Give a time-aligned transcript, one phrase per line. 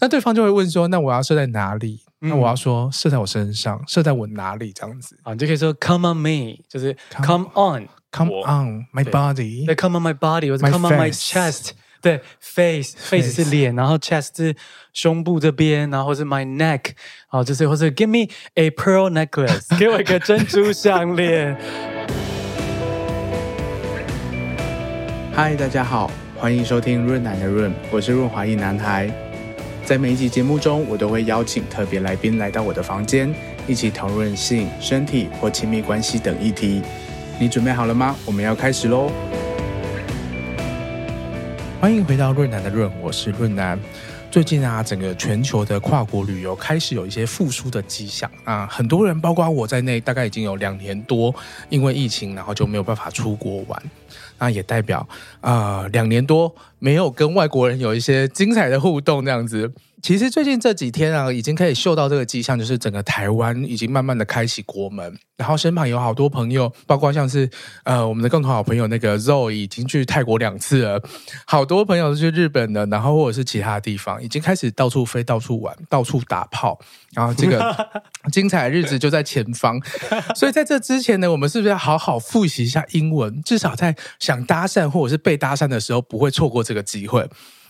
[0.00, 4.72] 那对方就会问说：“那我要射在哪里？”那我要说射在我身上，射在我哪里？
[4.72, 11.12] 这样子啊，你就可以说 “Come on me”，就是 “Come on”，“Come on my body”，对，“Come on my body” 或者 “Come on my
[11.12, 14.54] chest”，对，“face”，“face” 是脸，然后 “chest” 是
[14.92, 16.92] 胸部这边，然后是 “my neck”，
[17.26, 21.56] 好，就是或者 “Give me a pearl necklace”，给我一个珍珠项链。
[25.32, 29.27] 嗨，大家好，欢迎收听润男的润，我是润滑一男孩。
[29.88, 33.34] 在每一集节目中，我都会邀请特别来宾来到我的房间，
[33.66, 36.82] 一起讨论性、身体或亲密关系等议题。
[37.40, 38.14] 你准备好了吗？
[38.26, 39.10] 我们要开始喽！
[41.80, 43.80] 欢迎回到润南的润，我是润南。
[44.30, 51.34] 最近啊，整个全球的跨国旅游开始有一些复苏的迹象啊，很多人，包括我在内，大概已经有两年多，
[51.70, 53.82] 因为疫情，然后就没有办法出国玩。
[54.38, 55.08] 那也代表，
[55.40, 59.72] 呃，两年多没有跟外国人有一些精彩的互动，这样子。
[60.00, 67.50] 其实最近这几天啊，已经可以嗅到这个迹象，就是整个台湾已经慢慢的开启国门，然后身旁有好多朋友，包括像是
[67.82, 71.02] 呃我们的共同好朋友那个 Zoe 已经去泰国两次了，
[71.46, 76.78] 好多朋友都去日本的，然后或者是其他地方，已经开始到处飞、到处玩、到处打炮，
[77.12, 77.76] 然后这个
[78.30, 79.80] 精彩的日子就在前方。
[80.36, 83.42] 所以在这之前呢，我们是不是要好好复习一下英文？
[83.42, 87.28] 至少在想搭讪或者是被搭讪的时候，不会错过这个机会。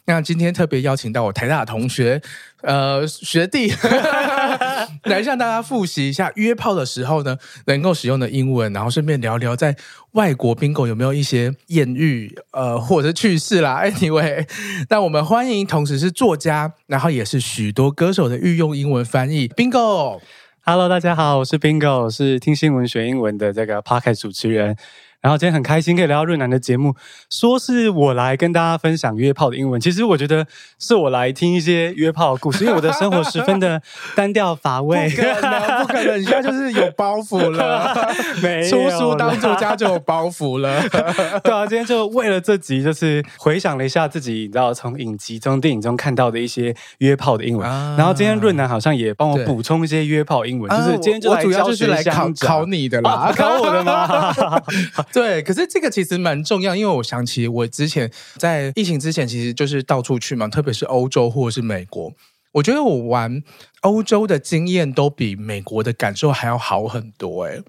[0.09, 2.21] 那今天特别邀请到我台大的同学，
[2.63, 3.71] 呃，学弟
[5.05, 9.77] 来向大家复习一下约炮的时候呢，能够使用的英文，然后顺便聊聊在
[10.13, 13.83] 外国 bingo 有没有一些艳遇，呃，或者是趣事啦。
[13.85, 14.49] Anyway，
[14.89, 20.21] 那我们欢迎同时是作家，然后也是许多歌手的御用英文翻译 bingo。
[20.63, 24.75] Hello，大家好，我是 bingo，是听新闻学英文的这个 Podcast 主持人。
[25.21, 26.95] 然后今天很开心可以来到润南的节目，
[27.29, 30.47] 说是我来跟大家分享约炮的英文，其实我觉得
[30.79, 33.83] 是我来听一些约炮的故事，因为我的生活十分的
[34.15, 35.09] 单调乏味。
[35.11, 37.95] 不可能，不可能，你现在就是有包袱了，
[38.43, 40.81] 没有出书当作家就有包袱了。
[41.43, 47.69] 对啊，今天就为了这集，就是回想了一下自己，你知道从影集中、电影中看到的一些约炮的英文。
[47.69, 54.33] 啊、然后今天润南好像也帮我补充一些约炮英文，就是今天我主要就是来考考你的啦，啊、考我的吗？
[55.13, 62.13] 对，可是这个其实蛮重要，因为我想起我之前在疫情之前，其实就是到处去嘛，特别是欧洲或者是美国。
[62.53, 63.43] 我觉得我玩
[63.83, 67.63] 欧洲的经验都比美国的感受还要好很多，欸，诶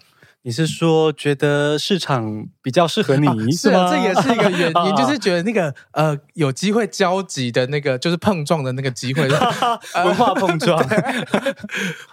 [0.44, 3.28] 你是说觉得市场比较适合你？
[3.28, 9.28] 啊、是啊，这也是一个 原因，就是觉得那个呃有机会交集的那个，就是碰撞的那个机会，
[10.06, 10.82] 文化碰撞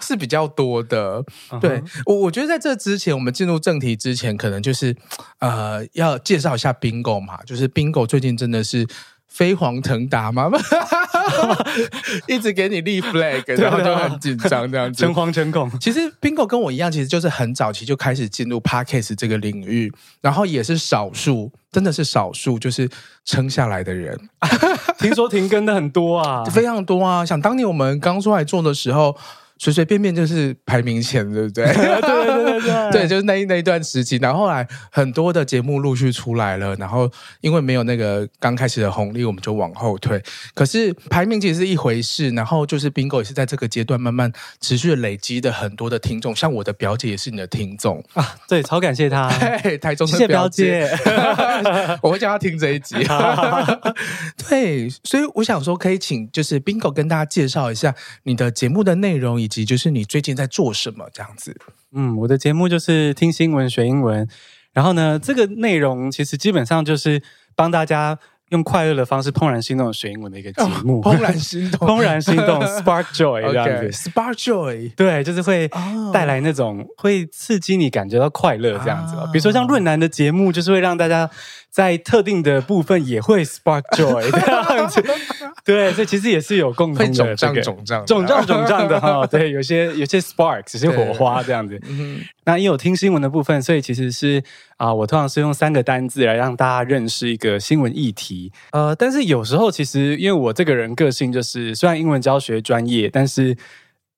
[0.00, 1.25] 是比较多的。
[1.60, 4.97] 对我，我觉得在这之前，我们进入正题之前，可能就是
[5.38, 8.86] 呃要介绍一下 Bingo 嘛，就是 Bingo 最近真的是。
[9.36, 10.48] 飞黄腾达吗？
[12.26, 15.70] 一直给你立 flag， 然后就很紧张这样子，诚惶诚恐。
[15.78, 19.92] 其实 Bingo 跟我一样，其实就是很早期就开始进入 Podcast 这个领域，
[20.22, 22.88] 然后也是少数，真的是少数，就是
[23.26, 24.19] 撑下来的人。
[24.98, 27.26] 听说停更的很多啊，非常多啊。
[27.26, 29.14] 想当年我们刚出来做的时候。
[29.58, 31.64] 随随便便就是排名前，对不对？
[31.72, 34.16] 对对对对，对，就是那一那一段时期。
[34.16, 40.22] 然后后来很多的节目陆续出来了，然后因为没有那个刚开始的红利，我们就往后退。
[40.54, 44.30] 可是排名其实是一回事，然后就是 Bingo 也是在这个阶段慢慢
[44.60, 49.28] 持续累积的很多的听众，像我的表姐也是你的听众啊，对，超感谢她，
[49.80, 52.96] 台中的表姐，谢谢表姐 我会叫她听这一集。
[54.48, 57.94] 对，所以我想说，可以请就是 Bingo 跟大家介绍一下
[58.24, 59.45] 你的节目的内容。
[59.46, 61.56] 以及就是你最近在做什么这样子？
[61.92, 64.28] 嗯，我的节目就是听新闻学英文，
[64.72, 67.22] 然后呢，这个内容其实基本上就是
[67.54, 68.18] 帮大家
[68.48, 71.00] 用快乐的方式怦然心动的学英文的一个节目。
[71.00, 75.70] 怦然心动， 怦然心动，spark joy 这样子，spark joy，对，就是会
[76.12, 79.14] 带来那种会刺激你感觉到快乐这样子。
[79.32, 81.30] 比如说像润南的节目，就是会让大家。
[81.68, 85.04] 在特定的部分也会 spark joy 这样子，
[85.66, 91.77] 对，所以其实也是有共同的肿胀肿胀肿胀肿胀的哈， 对，有些有些 sparks，有些火花这样子。
[91.89, 94.41] 嗯、那也有听新闻的部分，所以其实是
[94.77, 98.53] 啊、呃，我通常是用三个单字来让大家认识一个新闻议题。
[98.71, 103.57] 呃，但是有时候其实因为我这个人个性就是，虽然英文教学专业，但是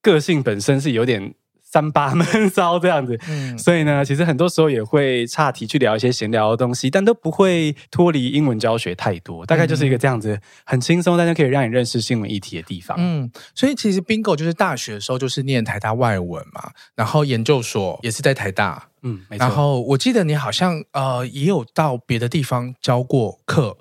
[0.02, 1.32] 个性本身是有点。
[1.70, 9.44] 三八闷骚这样子，嗯、所以呢，其实很多时候也会岔题去聊一些闲聊的东西，但都不会脱离英文教学太多。
[9.44, 12.96] 大概就是一个这样子，很轻松，但是可以让你认识新闻议题的地方。
[12.98, 19.46] 嗯，所以其实 Bingo 就是大学的时候就是念台大外文嘛，然后研究所也是在台大，嗯，没错。
[19.46, 23.76] 然后我记得你好像呃也有到别的地方教过课，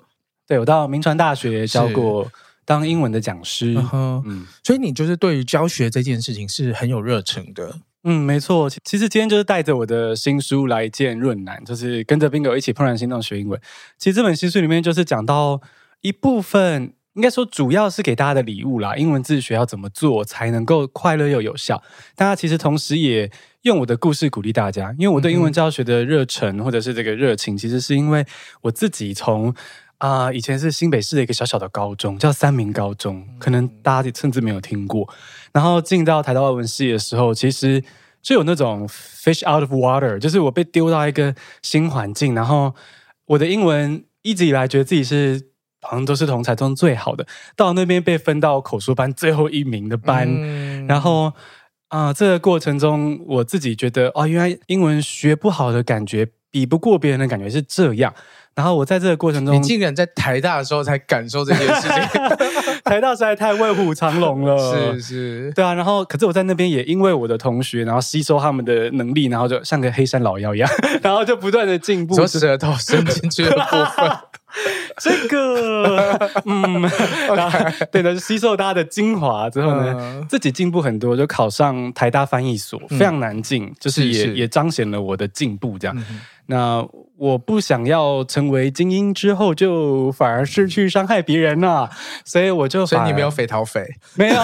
[0.46, 2.30] 对，我到明传大学教过。
[2.68, 3.74] 当英文的讲师。
[3.76, 4.22] Uh.
[4.26, 7.78] 嗯，所以你就是对于教学这件事情是很有热忱的。
[8.04, 8.68] 嗯，没错。
[8.68, 13.58] 其实今天就是带着我的新书来见润南，就是跟着 Bingo 一起怦然心动学英文。
[13.96, 15.62] 其实这本新书里面就是讲到
[16.02, 16.92] 一部分。
[17.14, 18.94] 应该说，主要是给大家的礼物啦。
[18.94, 21.82] 英文自学要怎么做才能够快乐又有效？
[22.14, 23.28] 大家其实同时也
[23.62, 28.24] 用我的故事鼓励大家，因为我对英文教学的热忱或者是这个热情，其实是因为
[28.60, 29.52] 我自己从
[29.98, 35.08] 啊、呃、以前是新北市的一个小小的高中，叫三明高中，可能大家甚至没有听过。
[35.52, 37.82] 然后进到台大外文系的时候，其实
[38.22, 42.74] 就有那种 fish out of water，就是我被丢到一个新环境，然后
[43.26, 45.48] 我的英文一直以来觉得自己是。
[45.80, 47.24] 好像都是同才中最好的，
[47.54, 51.26] 到那边被分到口述班最后一名的班，嗯、然后
[51.86, 58.12] 啊、呃，这个过程中我自己觉得哦，原来英文学不好的感觉，比不过别人的感觉是这样。
[58.58, 61.92] 然后我在这个过程中，你竟然在台大的时候才感受这件事情，
[62.84, 64.58] 台大实在太卧虎藏龙了，
[64.96, 65.72] 是是，对啊。
[65.74, 70.68] 然后，可是我在那边也因为我的同学，然后吸收他们的能力，然后就像个黑山老妖一样，
[71.00, 74.10] 然后就不断的进步，说舌头伸进去的部分。
[74.98, 76.90] 这个， 嗯.
[77.90, 84.34] 对的，吸收大家的精华之后呢，嗯、自己进步很多，就考上台大翻译所，非常难进，嗯、就是也是是。
[84.34, 85.78] 也彰显了我的进步。
[85.78, 86.04] 这样，
[86.46, 86.86] 那
[87.16, 91.88] 我不想要成为精英之后，就反而是去伤害别人呐，
[92.24, 94.42] 所以我就，所以你没有匪逃匪，没有，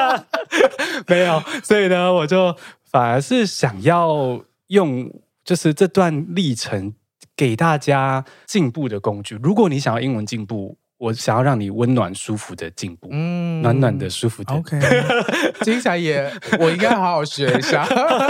[1.06, 2.56] 没有，所以呢，我就
[2.90, 5.10] 反而是想要用，
[5.44, 6.94] 就是这段历程。
[7.36, 9.38] 给大家进步的工具。
[9.42, 14.54] 如果你想要英文进步，我想要让你温暖舒服的进步，嗯，暖暖的舒服的。
[14.54, 14.80] OK，
[15.62, 17.84] 听起来也，我应该好好学一下，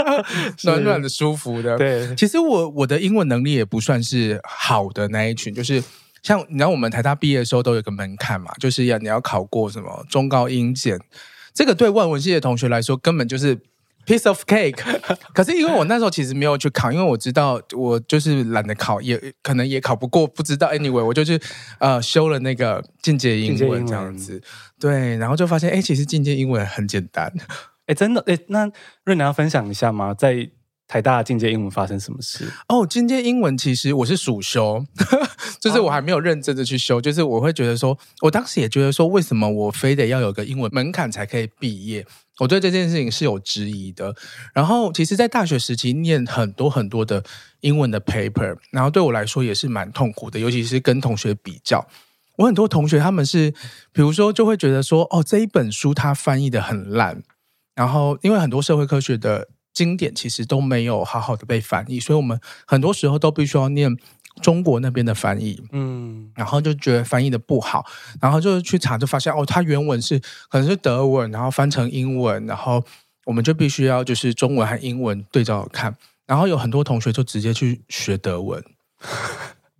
[0.57, 1.77] 是暖暖的舒服的。
[1.77, 5.81] 对，其实我我的英文能力也不算是好的那一群，就是
[6.23, 10.99] 像你知道，我们台大毕业的时候都有个门槛嘛，就是要你要考过什么中高英检，
[11.53, 13.59] 这个对外文系的同学来说根本就是。
[14.05, 14.79] Piece of cake，
[15.33, 20.71] 可是因为我那时候其实没有去考，因为我知道我就是懒得考，也可能也考不过，不知道。
[20.71, 21.41] Anyway，我就去
[21.79, 24.41] 呃修了那个进阶英文这样子，
[24.79, 27.33] 对，然后就发现哎，其实进阶英文很简单，
[27.87, 28.69] 哎，真的哎，那
[29.03, 30.13] 瑞南要分享一下吗？
[30.13, 30.49] 在
[30.87, 32.45] 台大进阶英文发生什么事？
[32.67, 34.85] 哦，进阶英文其实我是暑修，
[35.59, 42.05] 就是我还没有认真的去修，就是我会觉得说，我当时也觉得说，为什么我非得要有个英文门槛才可以毕业？
[42.39, 44.15] 我对这件事情是有质疑的，
[44.53, 47.23] 然后其实，在大学时期念很多很多的
[47.61, 51.87] 英文的 paper，然后对我来说也是蛮痛苦的，尤其是跟同学比较。
[52.37, 53.51] 我很多同学他们是，
[53.91, 57.23] 比如说就会觉得说，哦，这一本书它翻译的很烂，
[57.73, 63.97] 然后因为很多社会科学的经典其实都没有好好的被翻译，所以我们很多时候都必须要念。
[64.41, 67.85] 中国那边的翻译，嗯，然后就觉得翻译的不好，
[68.21, 72.83] 然后就去查，就发现哦，它原文是可能是德文，然后翻成英文，然后
[73.25, 75.95] 我们就必须要就是中文和英文对照看，
[76.27, 78.63] 然后有很多同学就直接去学德文。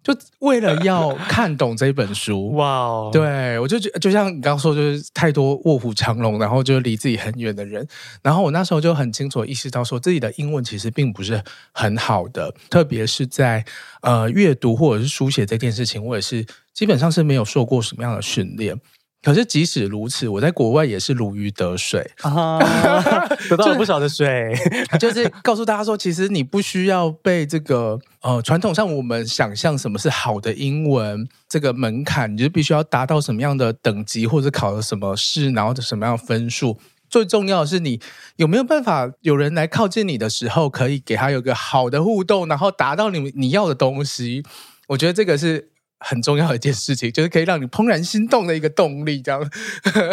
[0.06, 3.10] 就为了要看懂这本书， 哇哦！
[3.12, 7.88] 对，我就觉就像你刚刚说，就是太多卧虎藏龙，然后就离自己很远的人。
[8.22, 13.66] 然后我那时候就很清楚意识到，说自己的英文其实并不是很好的，特别是在
[14.02, 18.80] 呃阅读或者是书写这件事情，我也是基本上是没有受过什么样的训练。
[19.26, 22.60] 可是即使如此，我在国外也是如鱼得水啊，
[23.50, 24.54] 得到了不少的水。
[25.02, 36.78] 就是告诉大家说，其实你不需要被这个呃传统上我们想象什么是好的英文这个门槛，你就必须要达到什么样的等级，或者考了什么试，然后什么样的分数。
[37.10, 38.00] 最重要的是，你
[38.36, 44.44] 有没有办法有人来靠近你的时候，可以给他有个好的互动，然后达到你你要的东西。
[44.90, 45.72] 我觉得这个是。
[46.00, 49.50] 很重要的一件事情， 就是可以让你怦然心动的一个动力，这样。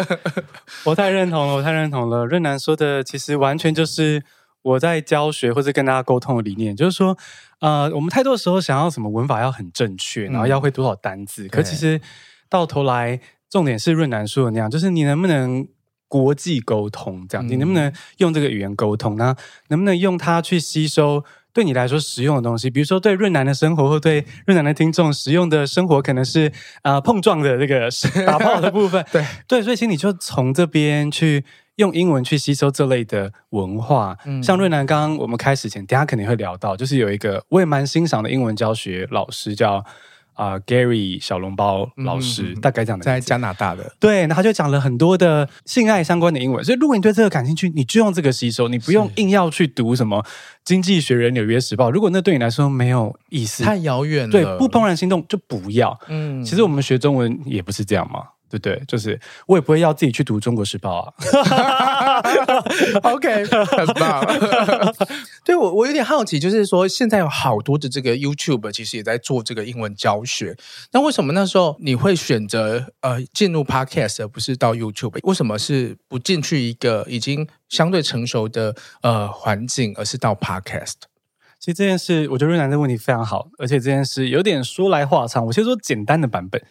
[0.85, 2.25] 我太认同了，我太认同了。
[2.25, 4.23] 润南说的，其实完全就是
[4.61, 7.17] 我在教学或者跟大家沟通的理念，就是说，
[7.59, 11.99] 呃，我们太多时候想要什么文法要很正确，然后要会多少单字，嗯、可其实
[12.49, 15.67] 到头来，重点是润南说的那样，就是你能不能
[16.07, 19.35] 国际沟通，这样，嗯、你能不能用这个语言沟通，那
[19.67, 21.23] 能不能用它去吸收？
[21.53, 27.87] 对你来说实用的东西，比如说对润南的生活，或对润南的听众实用的生活，可能是啊、呃、碰撞的这个
[28.25, 29.05] 打炮的部分。
[29.13, 31.45] 对对，所以请你就从这边去
[31.75, 34.17] 用英文去吸收这类的文化。
[34.25, 39.85] 嗯、像润南刚刚我们开始前，大家肯定会聊到，就是有一个我也蛮欣赏的英文教学老师叫。
[40.33, 50.21] 啊、uh,，Gary 小笼包老师、嗯、大概讲的在加拿大的，对，那他就讲了很多的性爱相关的英文，所以如果你对这个感兴趣，你就用这个吸收，你不用硬要去读什么
[50.65, 55.97] 《经济学人》《纽约时报》，如果那对你来说没有意思，太遥远了，对，不怦然心动就不要。
[56.07, 58.23] 嗯，其实我们学中文也不是这样嘛。
[58.59, 58.85] 对不对？
[58.87, 61.13] 就是我也不会要自己去读《中国时报》
[61.53, 62.21] 啊。
[63.03, 64.23] OK， 很棒。
[65.43, 70.55] 对我，我有点好奇，就是说现在有好多的这个 YouTube 其实也在做这个英文教学。
[70.91, 75.17] 那为什么那时候你会选择呃进入 Podcast 而不是到 YouTube？
[75.23, 80.93] 为什么是不进去一个已经相对成熟的呃环境，而是到 Podcast？
[81.59, 85.45] 其实这件事，我觉得润男的问题非常好，而且这件事有点说来话长。
[85.45, 86.61] 我先说简单的版本，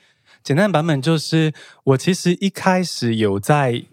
[0.42, 1.52] 简单的版本就是
[1.84, 3.84] 我其实一开始有在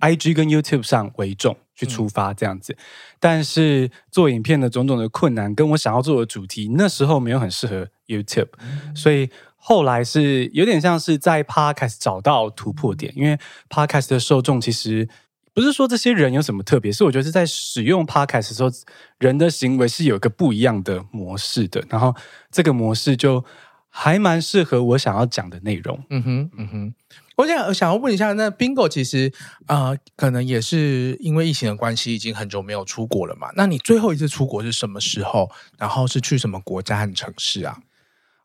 [0.00, 2.78] IG 跟 YouTube 上为重去出发这样子，嗯、
[3.20, 13.38] 但是做影片的种种的困难，跟我想要做的主题，那时候没有很适合 YouTube，、嗯、所以后来是有点像是在 Podcast 找到突破点，因为
[13.68, 15.08] Podcast 的受众其实。
[15.54, 18.70] 不是说这些人有什么特别，是我觉得是在使用 Podcast 的时候，
[19.18, 22.14] 人的行为是有一个不一样的模式的，然后
[22.52, 23.44] 这个模式就
[23.88, 26.02] 还蛮适合我想要讲的内容。
[26.10, 26.94] 嗯哼，嗯哼，
[27.36, 29.32] 我想想要问一下，那 Bingo 其实
[29.66, 33.50] 啊、呃，可能也是因为疫情的关系，已经很久没有出国了嘛？
[33.56, 35.50] 那你最后一次出国是什么时候？
[35.78, 37.78] 然后是去什么国家和城市啊？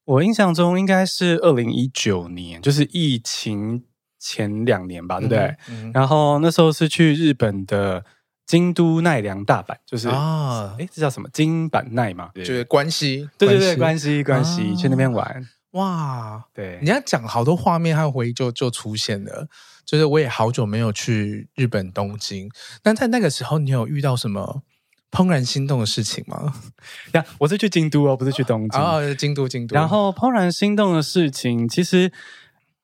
[0.05, 3.83] 我印象中应该是二零一九年，就是疫情。
[4.25, 5.39] 前两年吧，对不对？
[5.67, 8.05] 嗯嗯、然后那时候是去日本的
[8.45, 11.29] 京都、奈良、大阪，就是啊，哎，这叫什么？
[11.33, 15.47] 京阪奈嘛，就是关西，对对对，关西关西，啊、去那边玩。
[15.71, 19.47] 哇，对，你要讲好多画面和回忆就就出现了。
[19.85, 22.49] 就是我也好久没有去日本东京，
[22.81, 24.61] 但在那个时候，你有遇到什么
[25.11, 26.53] 怦然心动的事情吗？
[27.13, 29.75] 呀，我是去京都哦，不是去东京啊、哦，京都京都。
[29.75, 32.11] 然后怦然心动的事情，其实。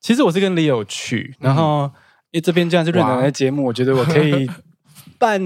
[0.01, 1.91] 其实我是跟 Leo 去，然后
[2.31, 4.49] 因为这边这样是润男的节目，我觉得我可以
[5.19, 5.39] 半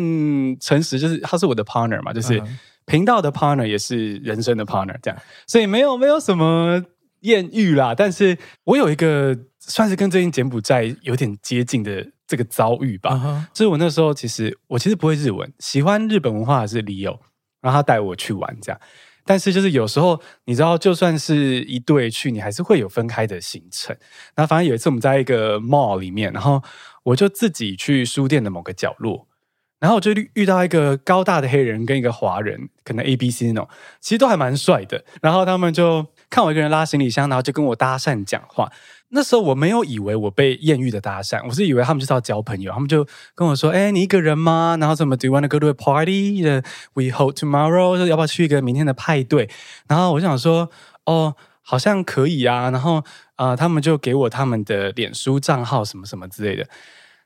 [0.60, 2.42] 诚实，就是他是我的 partner 嘛，就是
[2.86, 6.82] 频道的 partner 也是人生的 partner，这样，所以没有没有什么
[7.22, 7.94] 艳遇啦。
[7.94, 13.58] 但是我有一个算是跟最近柬埔寨有点接近的这个遭遇吧，就、uh huh.
[13.58, 17.18] 是我那时候其实我其实不会日文，喜欢日本文化的是 Leo，
[17.60, 18.80] 然后他带我去玩这样。
[19.26, 23.96] 但是就是有时候，你知道，就算是一对去，你还是会有分开的行程。
[24.36, 26.62] 那反正有一次我们在一个 mall 里面，然后
[27.04, 29.26] 我就自己去书店的某个角落，
[29.84, 33.68] 然后我就遇到一个高大的黑人跟一个华人，可能 A B C 那种，
[34.00, 35.04] 其实都还蛮帅的。
[35.22, 38.72] 然后他们就看我一个人拉行李箱，然后就跟我搭讪讲话。
[39.10, 42.72] 那时候我没有以为我被艳遇的搭讪，我是以为他们就是要交朋友。
[42.72, 44.78] 他们就跟我说：“哎，你一个人吗？
[44.80, 46.42] 然后什么？Do you want to go to a party?
[46.94, 47.98] We hold tomorrow？
[48.06, 49.50] 要不要去一个明天的派对？”
[49.90, 50.70] 然后我想说
[51.06, 53.04] ：“哦，好像可以啊。”然后
[53.36, 56.66] 啊、他们就给我他们的脸书账号什么什么之类的。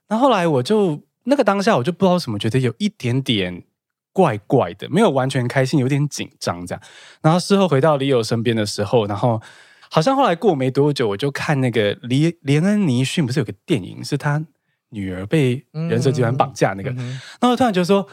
[0.09, 3.63] 那后来我就那个当下我就不知道什么，觉得有一点点
[4.11, 6.81] 怪怪的，没有完全开心，有点紧张这样。
[7.21, 9.41] 然后事后回到李友身边的时候，然后。
[9.89, 14.45] 好像后来过没多久，我就看那个连连恩尼逊不是有个电影，是他
[14.89, 18.05] 女儿被人蛇集团绑架那个，嗯嗯、然后突然就说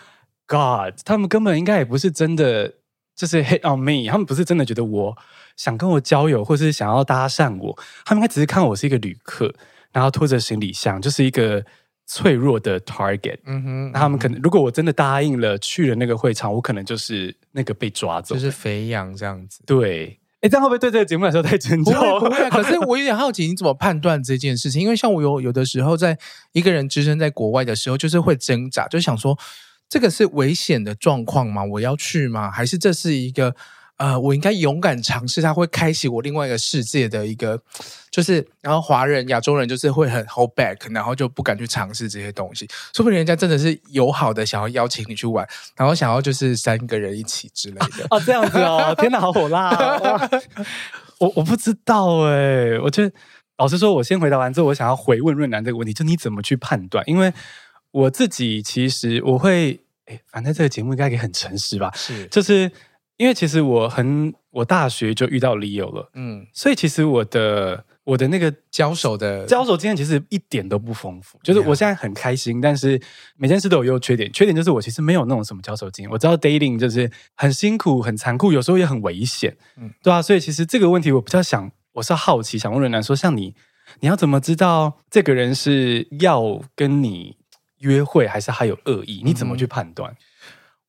[0.47, 2.75] ：“God，他们根本应该也不是真的，
[3.17, 5.19] 就是 hit on me，他们不是真的觉得我
[5.57, 9.53] 想跟我交友，或是想要搭讪我，他们应该只是看我是一个旅客，
[9.91, 11.65] 然后拖着行李箱，就是一个
[12.07, 13.39] 脆弱的 target。
[13.47, 19.63] 嗯哼，那他们可能如果我真的答应了去了那个会场，我可能就是那个被抓走，就是肥羊这样子。
[19.67, 21.95] 对。”哎，这样会不会对这个节目来说太沉重？
[21.95, 22.49] 不会，不会。
[22.53, 24.83] 可是我有点好奇，你怎么判断这件事情？
[24.83, 26.19] 因为像我有有的时候，在
[26.53, 29.39] 一个人置身在国外的时候，就是会挣扎，就想说，
[29.89, 31.65] 这个是危险的状况吗？
[31.65, 32.51] 我要去吗？
[32.51, 33.57] 还是这是一个？
[34.05, 37.59] 呃，我应该勇敢尝试，它会开启我另外一个世界的一个，
[38.11, 42.69] 就是然后华人、亚洲人就是会很 hold back，然后就不敢去尝试这些东西。
[42.93, 48.07] 说不定人家真的是友好的想要邀请你去玩，然后想要就是三个人一起之类的。
[48.11, 50.43] 哦，这样子哦，天哪，好火辣哦！
[51.21, 53.11] 我我不知道哎，我觉得
[53.57, 57.03] 老实说，我先回答完之后，我想要回问润男这个问题，就你怎么去判断？
[57.09, 57.33] 因为
[57.91, 61.91] 我自己其实我会，哎，反正这个节目应该也很诚实吧？
[61.95, 62.71] 是，就是。
[63.17, 73.01] 因为其实我很，我大学就遇到 Leo 了，嗯，所以其实我的我的那个交手的交手经验其实一点都不丰富，就是我现在很开心，但是
[73.37, 76.11] 每件事都有优缺点，缺点就是我其实没有那种什么交手经验。
[76.11, 83.55] 我知道 dating 就是很辛苦、很残酷，有时候也很危险，嗯，对啊，所以其实这个问题我比较想，我是好奇想问润南说，像你，
[84.01, 87.37] 你要怎么知道这个人是要跟你
[87.79, 89.23] 约会，还是还有恶意？
[89.25, 90.11] 你怎么去判断？
[90.11, 90.17] 嗯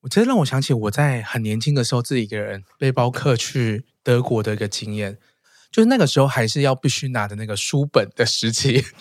[0.06, 5.18] 我觉得让我想起我在很年轻的时候自己一个人背包客去德国的一个经验，
[5.72, 8.86] 就是那个时候还是要必须拿着那个书本的时期。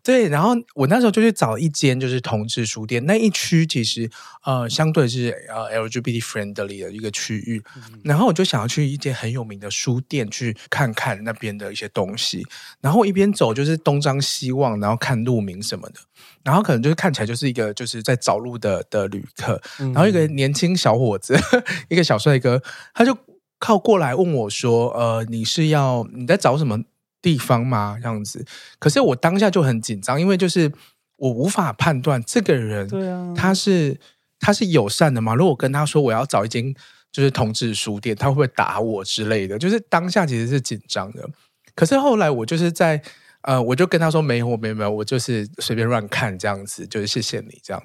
[0.00, 4.08] 对，然后我那时候就去找一间就是同志书店，那一区其实
[4.44, 12.46] 呃相对是呃 LGBT friendly 的一个区域，嗯、然后我就想要去一间很有名的书店去看看那边的一些东西，
[12.80, 16.00] 然后一边走就是东张西望，然后看路名什么的，
[16.44, 21.36] 然后可能就是看起来就是一个就是在找路的的旅客，嗯、然后一个年轻小伙子，
[21.88, 23.16] 一个小帅哥，他就
[23.58, 26.78] 靠过来问我说：“呃，你是要你在找什么？”
[27.24, 27.96] 地方吗？
[28.02, 28.44] 这样子，
[28.78, 30.70] 可是我当下就很紧张，因为就是
[31.16, 33.98] 我无法判断这个人，对啊，他是
[34.38, 35.34] 他是友善的吗？
[35.34, 36.74] 如果我跟他说我要找一间
[37.10, 39.58] 就是同志书店，他会不会打我之类的？
[39.58, 41.26] 就是当下其实是紧张的。
[41.74, 43.02] 可是后来我就是在
[43.44, 47.82] 呃，我就跟他说没有，没有，没有，我就是随便乱看这样子，就是谢谢你这样。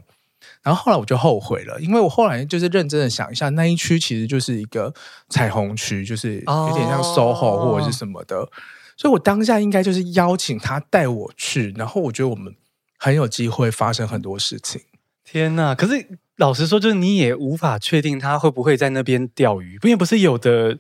[0.63, 4.94] 然后后来我就后悔了，因为我后来就是认真的想一下，那一区其实就是一个
[5.30, 8.38] 彩虹区，就是有点像 SOHO 或者是什么的。
[8.38, 8.50] 哦
[9.01, 12.54] 所以，我当下应该就是邀请他带我去，然后我觉得我们
[12.98, 14.82] 很有机会发生很多事情。
[15.24, 15.74] 天呐！
[15.74, 20.80] 可是老实说，就是你也无法确定他会不会在那边钓鱼，因为不是有的，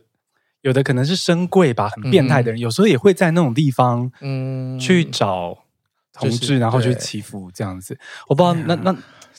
[0.61, 5.57] 有的可能是深柜吧，很变态的人，嗯、有时候也会在那种地方，嗯，去找
[6.13, 7.97] 同志，就是、然后去欺负这样子。
[8.27, 8.95] 我不知道那那。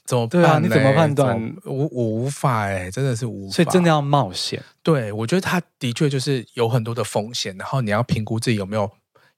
[0.07, 0.59] 怎么对啊？
[0.59, 1.55] 你怎么判断？
[1.65, 3.55] 我我无法哎、欸，真的是无法。
[3.55, 4.61] 所以真的要冒险。
[4.83, 8.91] 对，我觉得他的确就是有很多的风险，然后你要评估自己有没有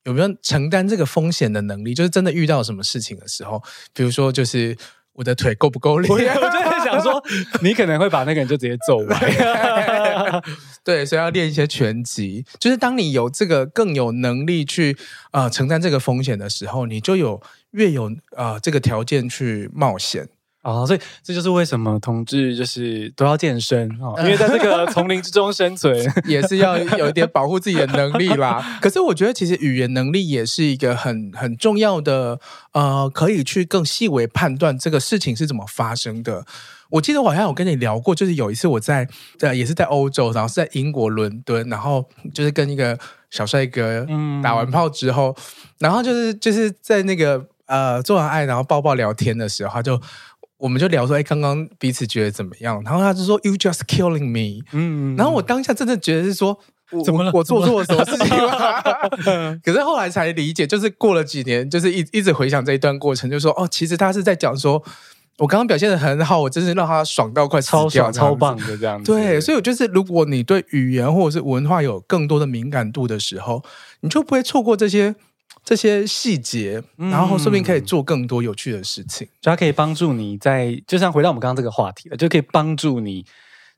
[0.05, 1.93] 有没有承担这个风险的能力。
[1.93, 3.63] 就是真的遇到什么事情的时候，
[3.93, 4.75] 比如说就是
[5.15, 6.09] 我的腿够不够力？
[6.11, 7.23] 我就在想说，
[7.61, 9.21] 你可能会把那个人就直接揍完。
[10.85, 12.45] 对，所以要练一些拳击。
[12.59, 14.97] 就是当你有这个更有能力去
[15.33, 17.41] 呃承担这个风险的时候，你就有
[17.73, 20.29] 越有呃这个条件去冒险。
[20.63, 25.93] 啊、哦，所以这就是为什么同志就是都要健身啊，哦、因为在这个丛林之中生存，
[26.25, 28.65] 也是要有一点保护自己的能力啦。
[28.81, 32.39] 可是我觉得，其实语言能力也是一个很很重要的，
[32.75, 36.45] 呃，可以去更细微判断这个事情是怎么发生的。
[36.91, 39.09] 我记得我好像有跟你聊过，就是有一次我在
[39.41, 42.97] 呃，也是在欧洲，然后是在英国伦敦，然后就是跟一个
[43.31, 44.07] 小帅哥
[44.41, 45.43] 打完炮之后，嗯、
[45.81, 50.01] 然后就是就是在那个呃做完爱，然后抱抱聊天的时候，他就。
[50.63, 52.81] 我们就聊说，哎，刚刚彼此觉得怎么样？
[52.85, 54.65] 然后他就说，You just killing me。
[54.71, 56.57] 嗯，然后我当下真的觉得是说，
[57.05, 57.33] 怎么了？
[57.35, 58.81] 我做错了什么事情吗？
[59.65, 64.81] 可是后来才理解，就是过了几年，就是一一直回想这一段过程，就说，哦，其实他是在讲说，
[65.39, 69.13] 我刚刚表现的很好，我真是让他爽到快超爽，超棒的这样子。
[69.13, 73.65] 对，所以我就是，如果你对语言或者是文化有更多的敏感度的时候，
[74.03, 75.17] 你就不会错过这些。
[75.65, 83.25] 这些细节，然后说不定可以做更多有趣的事情，就它可以帮助你在，就像回到我们刚刚这个话题了，就可以帮助你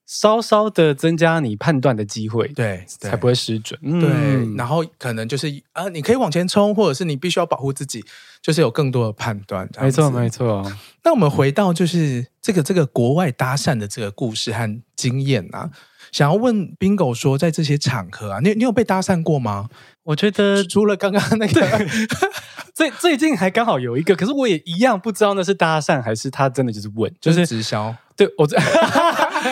[0.07, 3.79] 稍稍的增加你判断的机会，对，对才不会失准。
[3.81, 8.05] 对，嗯、然后可能就是啊，你可以往前冲，或者是你必须要保护自己，
[8.43, 9.69] 就是有更多的判断。
[9.81, 10.71] 没错，没错。
[11.03, 15.71] 那我们回到就是这个这个国外搭讪的这个故事和经验啊，
[16.12, 19.69] 想要问 Bingo 说，在这些场合啊，你你有被搭讪过吗？
[20.03, 21.87] 我觉得除了刚刚那个，
[22.75, 27.95] 最最近还刚好有一个，可是我也一样不知道那是搭讪还是他真的就是问，就是直销。
[28.17, 28.57] 对我这，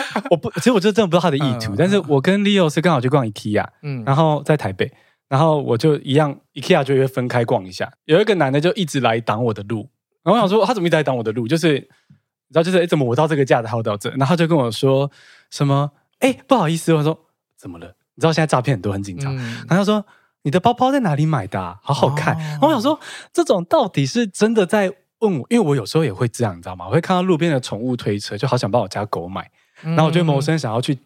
[0.29, 1.73] 我不，其实我就真的不知道他的意图。
[1.73, 4.91] 嗯、但是我跟 Leo 是刚好去逛 IKEA，嗯，然后在台北，
[5.27, 7.91] 然后我就一样 IKEA 就会分开逛一下。
[8.05, 9.89] 有一个男的就一直来挡我的路，
[10.23, 11.47] 然后我想说他怎么一直来挡我的路？
[11.47, 14.09] 就是你知道，就是哎，怎么我到这个架子，还有到这？
[14.11, 15.09] 然后他就跟我说
[15.49, 15.91] 什么？
[16.19, 17.17] 哎，不好意思，我说
[17.57, 17.87] 怎么了？
[18.15, 19.35] 你知道现在诈骗很多，很紧张。
[19.35, 20.05] 嗯、然后他说。
[20.45, 21.79] 你的包包在哪里买的啊？
[21.81, 22.37] 好好看。
[22.37, 22.99] 然后我想说，
[23.31, 25.47] 这种到底是真的在问我？
[25.49, 26.85] 因为我有时候也会这样，你知道吗？
[26.85, 29.49] 我会看到路边的宠物推车，就好想帮我家狗买，
[29.83, 30.97] 然后我就萌生想要去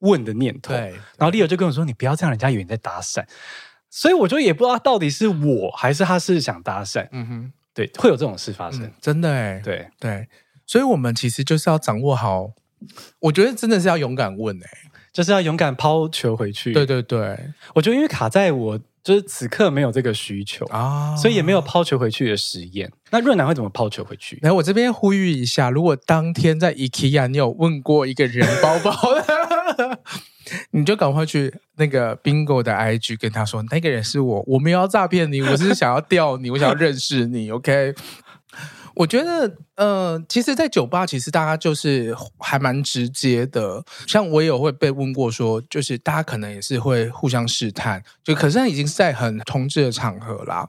[0.00, 0.72] 问的念头。
[0.72, 0.94] 对。
[1.18, 3.24] 然后 Leo 就跟我说：“你不要这样，人家以为你在搭讪。”
[3.90, 7.08] 所以我就也不知道到底是我还是他是想搭讪。
[7.12, 9.60] 嗯哼，对，会有这种事发生，真的哎。
[9.64, 10.28] 对对，
[10.66, 12.52] 所以我们其实就是要掌握好，
[13.20, 14.68] 我觉得真的是要勇敢问哎。
[15.12, 16.74] 就是要勇敢抛球回去。
[16.74, 17.38] 对对对，
[17.74, 22.90] 我觉得因为卡在我就是此刻没有这个需求啊，哦、所以也没有抛球回去的实验。
[23.10, 24.36] 那润南会怎么抛球回去？
[24.42, 28.92] 来，我这边呼吁一下，如果当天在 IKEA 你有问过一个人包包，
[30.72, 37.94] 你就赶快去那个 Bingo 的 IG 跟他说，那个人是我，我没有要诈骗你，我是想要钓你，我想要认识你，OK。
[38.96, 43.84] 我觉得，呃，其实，在酒吧，其实大家就是还蛮直接的。
[44.06, 50.66] 像我也有会被问过，说，就是大家可能也是会互相试探，就可是他已经是在很同志的场合啦，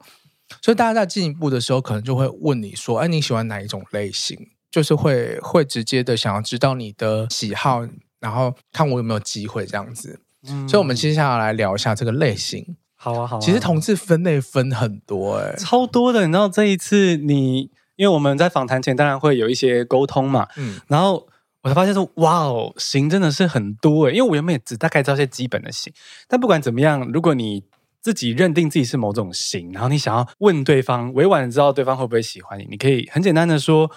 [0.61, 4.37] 所以大家在进一步的时候，可能就会问你说，哎，你喜欢哪一种类型？
[4.69, 7.87] 就是会会直接的想要知道你的喜好，
[8.19, 10.19] 然后看我有没有机会这样子。
[10.47, 12.75] 嗯，所以我们接下来来聊一下这个类型。
[12.95, 13.39] 好啊，好啊。
[13.39, 16.25] 其实同志分类分很多，欸，哎，超多的。
[16.25, 21.27] 你知道这一次你，因为我们在访谈前当然会有一些沟通嘛，嗯，然后
[21.63, 24.11] 我才发现说，哇哦，型真的是很多哎。
[24.11, 25.91] 因为我原本也只大概知道一些基本的型，
[26.29, 27.63] 但不管怎么样，如果你
[27.99, 33.91] 自己认定自己是某种型，然后你想要问对方，委婉的知道对方会不会喜欢你，你可以很简单的说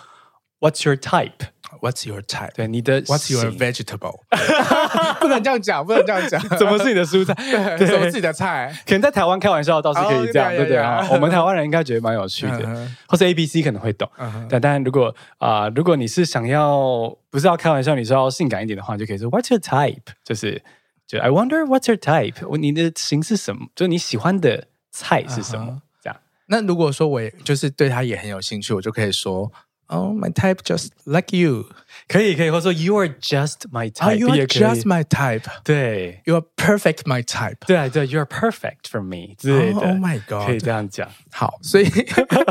[0.61, 2.53] ，What's your type？What's your type？
[2.55, 4.21] 对，你的 What's your vegetable？
[5.21, 6.41] 不能这样讲，不能这样讲。
[6.59, 7.35] 怎么是你的蔬菜？
[7.79, 8.75] 对，什么是你的菜？
[8.85, 11.07] 可能在台湾开玩笑倒是可以这样，对不对啊？
[11.11, 14.11] 我们台湾人应该觉得蛮有趣的，或是 A B C 可能会懂。
[14.49, 20.13] 但但如果啊，如果你是想要不是要开玩笑，你是要性感一点的话，就可以说 What's your type？
[20.25, 20.63] 就是
[21.07, 22.57] 就 I wonder What's your type？
[22.59, 23.69] 你的型是什么？
[23.75, 25.83] 就你喜欢的菜是什么？
[26.03, 26.19] 这样。
[26.49, 29.51] 那如果说我就是对他也很有兴趣，我就可以说。
[29.90, 31.68] Oh, my type just like you，
[32.08, 38.26] 可以可以，或者说 You are just my type，oh, You are just my type，对，You are perfect my type，对对，You are
[38.26, 39.80] perfect for me，对的。
[39.82, 41.08] Oh my god，可以这样讲。
[41.32, 41.88] 好，所以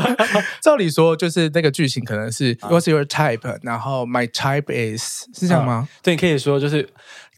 [0.61, 3.59] 照理说就是那个句型可能是 What's your type？
[3.63, 5.89] 然后 My type is 是这样吗？
[6.01, 6.87] 对，你可以说就是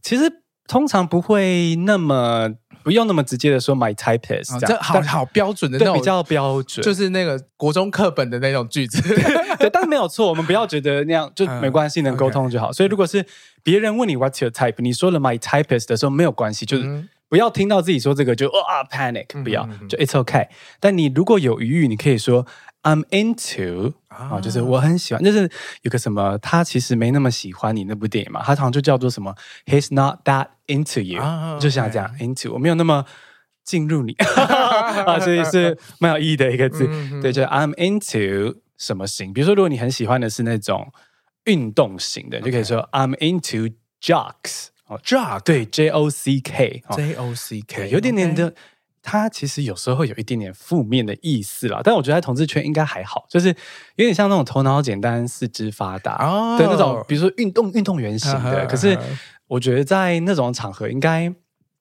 [0.04, 0.32] 其实
[0.68, 2.54] 通常不会那么。
[2.83, 9.01] 不用那么直接的说 my type is，这好好标准的那种，比较标准，就是那个国中课本的那种句子。
[9.59, 12.73] 对，但是没有错，我们不要觉得那样就没关系， 能沟通就好。
[12.73, 13.25] 所以如果是
[13.63, 20.49] 别人问你 what's your type，你说了 my type is 的时候没有关系，就是不要听到自己说这个就啊 panic，不要，就 it's okay。
[20.79, 22.47] 但你如果有余裕，你可以说。
[22.85, 25.49] I'm into 啊，就是我很喜欢，就是
[25.83, 29.33] 有个什么，他其实没那么喜欢你那部电影嘛，他好像就叫做什么
[29.67, 31.23] ，He's not that into you，
[31.61, 33.05] 就像这样 into，我没有那么
[33.63, 34.15] 进入你。
[35.07, 36.89] 啊，所以 是蛮有意义的一个字，
[37.23, 40.93] 对，就 I'm into 什么型，比如说如果你很喜欢的是那种
[41.45, 48.53] 运动型的，就可以说 I'm into jocks，哦，jock，对，J O C K，J O C K，有点点的。
[49.05, 53.49] 它其实有时候会有一点点负面的意思啦，但我觉得在同志圈应该还好，就是
[53.97, 58.65] 有点像那种头脑简单、四肢发达的、哦、那种，比如说运动运动员型的。
[58.67, 58.97] 可是
[59.49, 61.35] 我觉得在那种场合，应该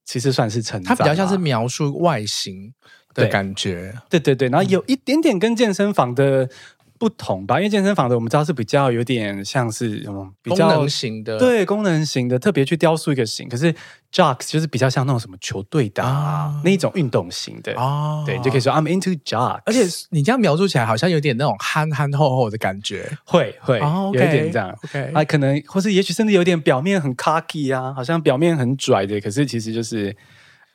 [0.03, 0.95] 其实算是称赞。
[0.95, 2.73] 它比较像是描述外形
[3.13, 6.49] 的感觉，对对对，然后有一点点跟健身房的。
[7.01, 13.49] 不同吧，因为健身房的我们知道是比较有点像是什么比较功能型的，对功能型的，特别去雕塑一个型。
[13.49, 13.73] 可是
[14.13, 19.61] jocks 就是比较像那种什么球队的、啊、那一种运动型的哦，对，你就可以说 I'm into jocks。
[19.65, 19.79] 而且
[20.11, 24.71] 你这样描述起来，好像有点那种憨憨厚厚的感觉，会会、有一点这样。
[24.83, 30.15] OK，啊，可能或是也许甚至有点表面很 cocky 啊，好像表面很拽的，可是其实就是。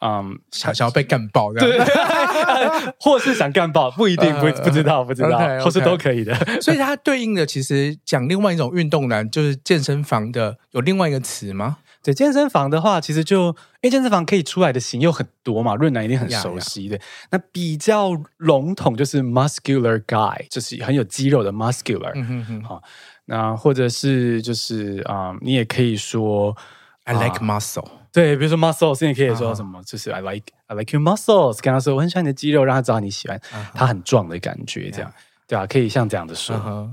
[0.00, 1.94] 嗯，想想要被干爆这样，对，
[3.00, 6.34] 或是想干爆，不一定，不不知道，不知道，或是都可以的。
[6.60, 11.78] 所以它对应的其实讲另外一种运动男，就是健身房的有另外一个词吗？
[12.02, 13.54] 对，健身房的话，其实就因
[13.84, 16.96] 为健身房可以出来的型又很多嘛，润男一定很熟悉的。
[17.30, 22.12] 那比较笼统就是 muscular guy，就是很有肌肉的 muscular。
[22.14, 22.82] 嗯哼哼，好，
[23.24, 26.56] 那或者是就是啊，你也可以说
[27.04, 27.88] I like muscle。
[28.16, 29.84] 对，比如说 muscles，你也可以说什么，uh.
[29.84, 33.38] 就是 I like I like your muscles，跟他说我很喜欢你的肌肉，让他知道你喜欢
[33.74, 35.12] 他很壮的感觉，这样.
[35.46, 36.56] 对啊，可以像这样的说。
[36.56, 36.88] Uh.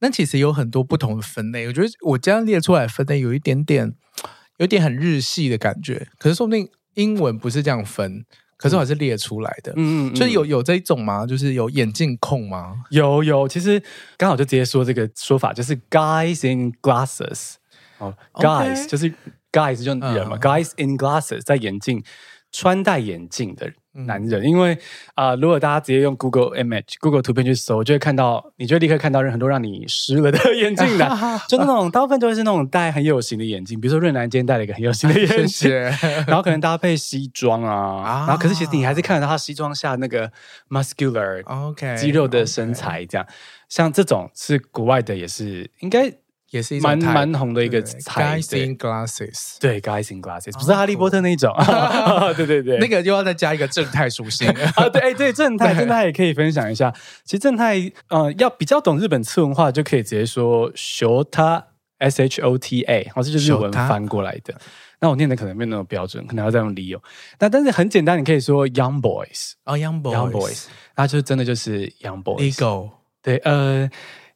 [0.00, 3.94] 那其实有很多不同的分类，我觉得我这样列出来分类有一点点，
[4.58, 6.06] 有点很日系的感觉。
[6.18, 8.26] 可是说不定英文不是这样分，
[8.58, 9.72] 可是我还是列出来的。
[9.76, 11.24] 嗯嗯，就是有有这一种吗？
[11.24, 12.84] 就是有眼镜控吗？
[12.90, 13.82] 有有，其实
[14.18, 17.54] 刚好就直接说这个说法，就是 guys in glasses
[17.96, 19.10] 哦，guys 就是。
[19.52, 22.02] Guys 就人嘛、uh,，Guys in glasses 在眼镜
[22.50, 24.74] 穿戴眼镜的男人，嗯、因为
[25.14, 31.10] 啊、呃，如果大家直接用 Google Image、Google 图片去搜，就会看到，你就会立刻看到很多让你湿了的 眼镜男，
[31.48, 36.08] 就那种 大部分都会是那种戴很有型的眼镜，比如说润南今天戴了一个很有型的眼镜， 谢谢。
[36.26, 40.30] 然后可能搭配西装啊，啊然后可是其实你还是看得到他西装下那个
[40.70, 43.26] muscular OK 肌肉的身材，这样.
[43.68, 46.12] 像这种是国外的，也是应该。
[46.52, 51.50] 也是蛮蛮红的一个彩，Guys in Glasses，对，Guys in Glasses，不是哈利波特那一种，
[52.36, 54.46] 对对对，那个又要再加一个正太属性。
[54.76, 56.92] 啊，对，哎，对，正太，正太也可以分享一下。
[57.24, 64.54] 其实正太，呃，要比较懂日本次文化，就可以直接说 Shota，S H O T A，好像就是日文翻过来的。
[65.00, 67.02] 那我念的可能没有那么标准，可能要再用理由。
[67.38, 72.90] 那但是很简单，你可以说 Young Boys，哦，Young Boys，Young Boys，那就真的就是 Young Boys，Ego，
[73.22, 73.88] 对，呃。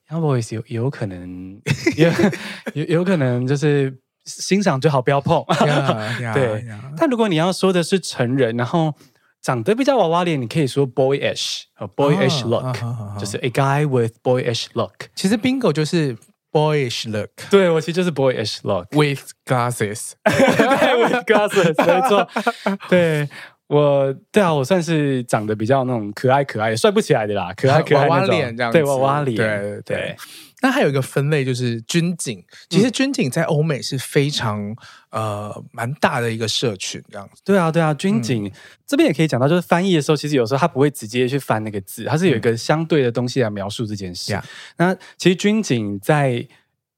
[0.08, 1.60] Young boys 有有可能，
[1.96, 2.10] 有
[2.74, 3.92] 有有可能就是
[4.24, 5.44] 欣赏最好不要碰。
[6.32, 6.64] 对，
[6.96, 8.94] 但如果你要说的是成人，然后
[9.42, 12.76] 长得比较娃娃脸，你可以说 boyish，boyish look，
[13.18, 15.06] 就是 a guy with boyish look。
[15.14, 16.16] 其实 bingo 就是
[16.52, 22.28] boyish look，对我其实就是 boyish look with glasses，对，with glasses，没错，
[22.88, 23.28] 对。
[23.68, 29.96] 我对啊，我算是长得比较那种可爱可爱，帅不起来的啦，可爱可爱娃娃脸这样子，对娃娃脸，对对。
[29.96, 30.16] 对。
[30.62, 34.74] 那还有一个分类就是军警，其实军警在欧美是非常
[35.10, 37.42] 呃蛮大的一个社群这样子。
[37.44, 38.52] 对啊对啊，军警、嗯、
[38.86, 44.34] 这边也可以讲到，就是翻译的时候，其实有时候他不会直接去翻那个字，它是有一个相对的东西来描述这件事。
[44.34, 44.42] 嗯、
[44.78, 46.44] 那其实军警在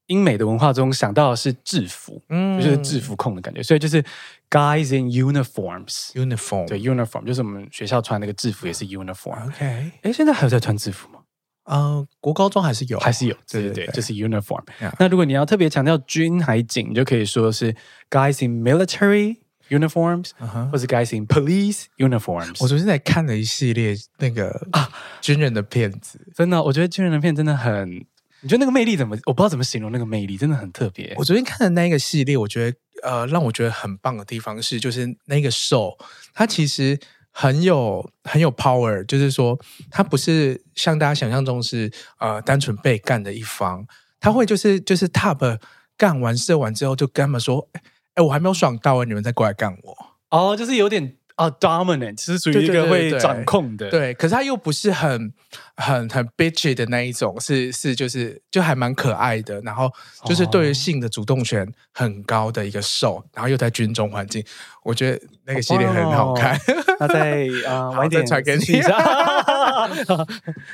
[0.09, 4.03] 英美的文化中想到的是制服，嗯，就是制服控的感觉，所以就是
[4.49, 9.47] guys in uniforms，uniform，对，uniform 就是我们学校穿那个制服也是 uniform。
[9.47, 11.19] OK，哎，现在还有在穿制服吗？
[11.65, 14.63] 呃，国高中还是有，还是有，对对对，就是 uniform。
[14.97, 17.71] 那如果你要特别强调军还警，就可以说是
[18.09, 19.37] guys in military
[19.69, 20.31] uniforms，
[20.71, 22.57] 或者 guys in police uniforms。
[22.59, 24.89] 我昨天在看了一系列那个啊
[25.21, 28.03] 军人的片子，真的，我觉得军人的片真的很。
[28.41, 29.17] 你觉得那个魅力怎么？
[29.25, 31.13] 我不知道怎么形容那个魅力，真的很特别。
[31.17, 35.93] 我昨天看的那一个系列，我觉得呃，让我觉得很棒的地方是，就是那个 show，
[36.33, 36.99] 它其实
[37.31, 39.59] 很有很有 power，就是说，
[39.91, 43.85] 它不是像大家想象中是呃单纯被干的一方，
[44.19, 45.59] 他会就是就是 top
[45.95, 47.69] 干完射完之后，就跟他们说，
[48.15, 49.97] 哎，我还没有爽到，你们再过来干我。
[50.29, 51.18] 哦，就是有点。
[51.39, 55.31] 啊，dominant 是属于一个会掌控的，对，可是他又不是很
[55.77, 59.89] 很很 bitchy 的那一种，是是就是就还蛮可爱的，然后
[60.25, 64.43] 就是对于性的主动权很高的一个受，然后又在军中环境，
[64.89, 66.59] 我觉得那个系列很好看。
[66.99, 68.81] 那再啊， 晚点传给你。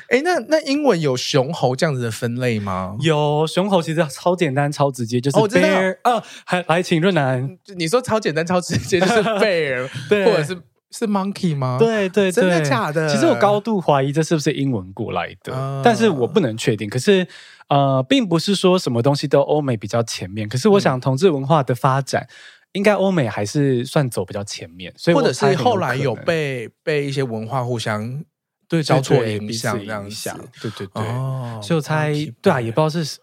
[0.08, 2.96] 哎， 那那英文有熊猴这样子的分类吗？
[3.00, 5.98] 有熊猴，其实超简单、超直接，就是 bear。
[6.04, 10.56] 哦，还来，请润男，你说超简单、超直接，就是 bear，对，或者是。
[10.92, 11.76] 是 monkey 吗？
[11.78, 13.06] 对对对，真的假的？
[13.08, 16.88] 其实我高度怀疑这是不是英文过来的，嗯、但是我不能确定。
[16.88, 17.26] 可是，
[17.68, 20.48] 呃，并不是说什么东西都欧美比较前面。
[20.48, 22.28] 可是，我想同志文化的发展，嗯、
[22.76, 24.92] 应该欧美还是算走比较前面。
[24.96, 28.22] 所以，或者是后来有被被一些文化互相
[28.68, 30.38] 对交错影响这样想。
[30.60, 32.12] 对对对，哦、所以我猜，
[32.42, 33.18] 对啊，也不知道是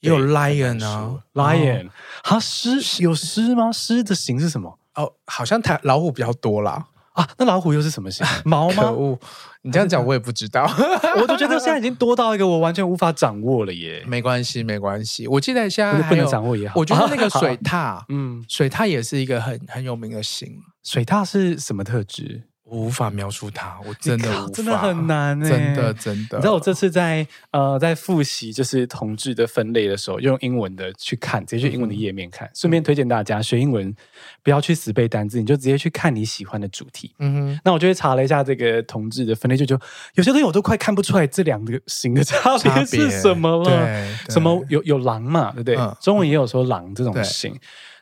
[0.00, 1.90] 也有 lion 啊，lion，
[2.22, 3.70] 它狮有狮吗？
[3.70, 4.78] 狮的形是什么？
[4.94, 6.86] 哦，好像台老虎比较多啦。
[7.14, 8.24] 啊，那老虎又是什么型？
[8.44, 8.82] 毛吗？
[8.84, 9.18] 可恶！
[9.62, 10.64] 你这样讲我也不知道，
[11.20, 14.04] 我都觉得现在已经多到一个我完全无法掌握了耶。
[14.06, 15.26] 没关系，没关系。
[15.26, 16.74] 我记得现在不能掌握也好。
[16.78, 20.58] 我觉得那个水獭，嗯，水獭也是一个很很有名的型。
[20.82, 22.42] 水獭是什么特质？
[22.74, 26.38] 我无法描述它，我真的无法，真的很难哎，真的真的。
[26.38, 33.94] 你知道我这次在呃在复习就是同志的分类的时候，用英文的去看，直接去英文的页面看，顺便推荐大家学英文，
[34.42, 37.14] 不要去死背单字，你就直接去看你喜欢的主题。
[37.20, 39.78] 嗯哼，那我就会查了一下这个同志的分类，就就
[40.14, 44.08] 有些东西我都快看不出来这两个型的差别是什么了。
[44.28, 45.76] 什么有有狼嘛，对不对？
[46.00, 47.56] 中文也有说狼这种型。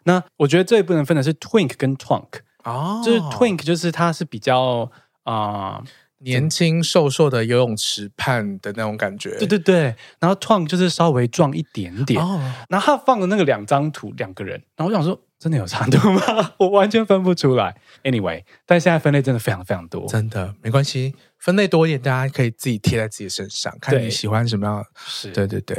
[0.05, 2.41] 那我觉得最不能分的是 twink 跟 twunk。
[2.65, 4.91] 哦，就是 twink，就是他是比较
[5.25, 5.85] 啊、呃、
[6.19, 9.95] 年轻瘦瘦的游泳池畔的那种感觉，对对对。
[10.19, 12.23] 然后 twunk 就是稍微壮一点点。
[12.23, 15.19] 哦，然后他放的那个两张图，两个人，然后我想说。
[15.43, 16.53] 真的有长度吗？
[16.57, 17.75] 我完全分不出来。
[18.05, 24.87] Anyway，但现在分类真的非常非常多，真的没关系，分类多一点，大家可以自己贴在自己身上，看你喜欢什么样。
[25.05, 25.77] 是，对对对。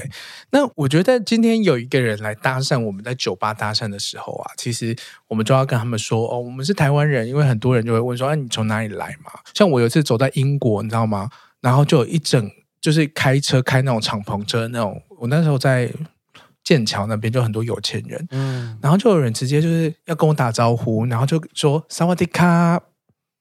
[0.49, 4.93] 那我觉得今天有一个人来搭讪，我们在酒吧搭讪的时候啊，其实
[5.29, 9.31] 我们就要跟他们说哦，我们是台湾人，因为很多人就会问说，哎、啊，你从哪里来嘛？
[9.53, 11.29] 像我有一次走在英国，你知道吗？
[11.61, 15.89] 然后就有一整就是开车开那种敞篷车那种，我那时候在。
[16.63, 22.81] 剑桥那边就很多有钱人，嗯，然后就有人直接就是要跟我打招呼，然后就说萨瓦迪卡。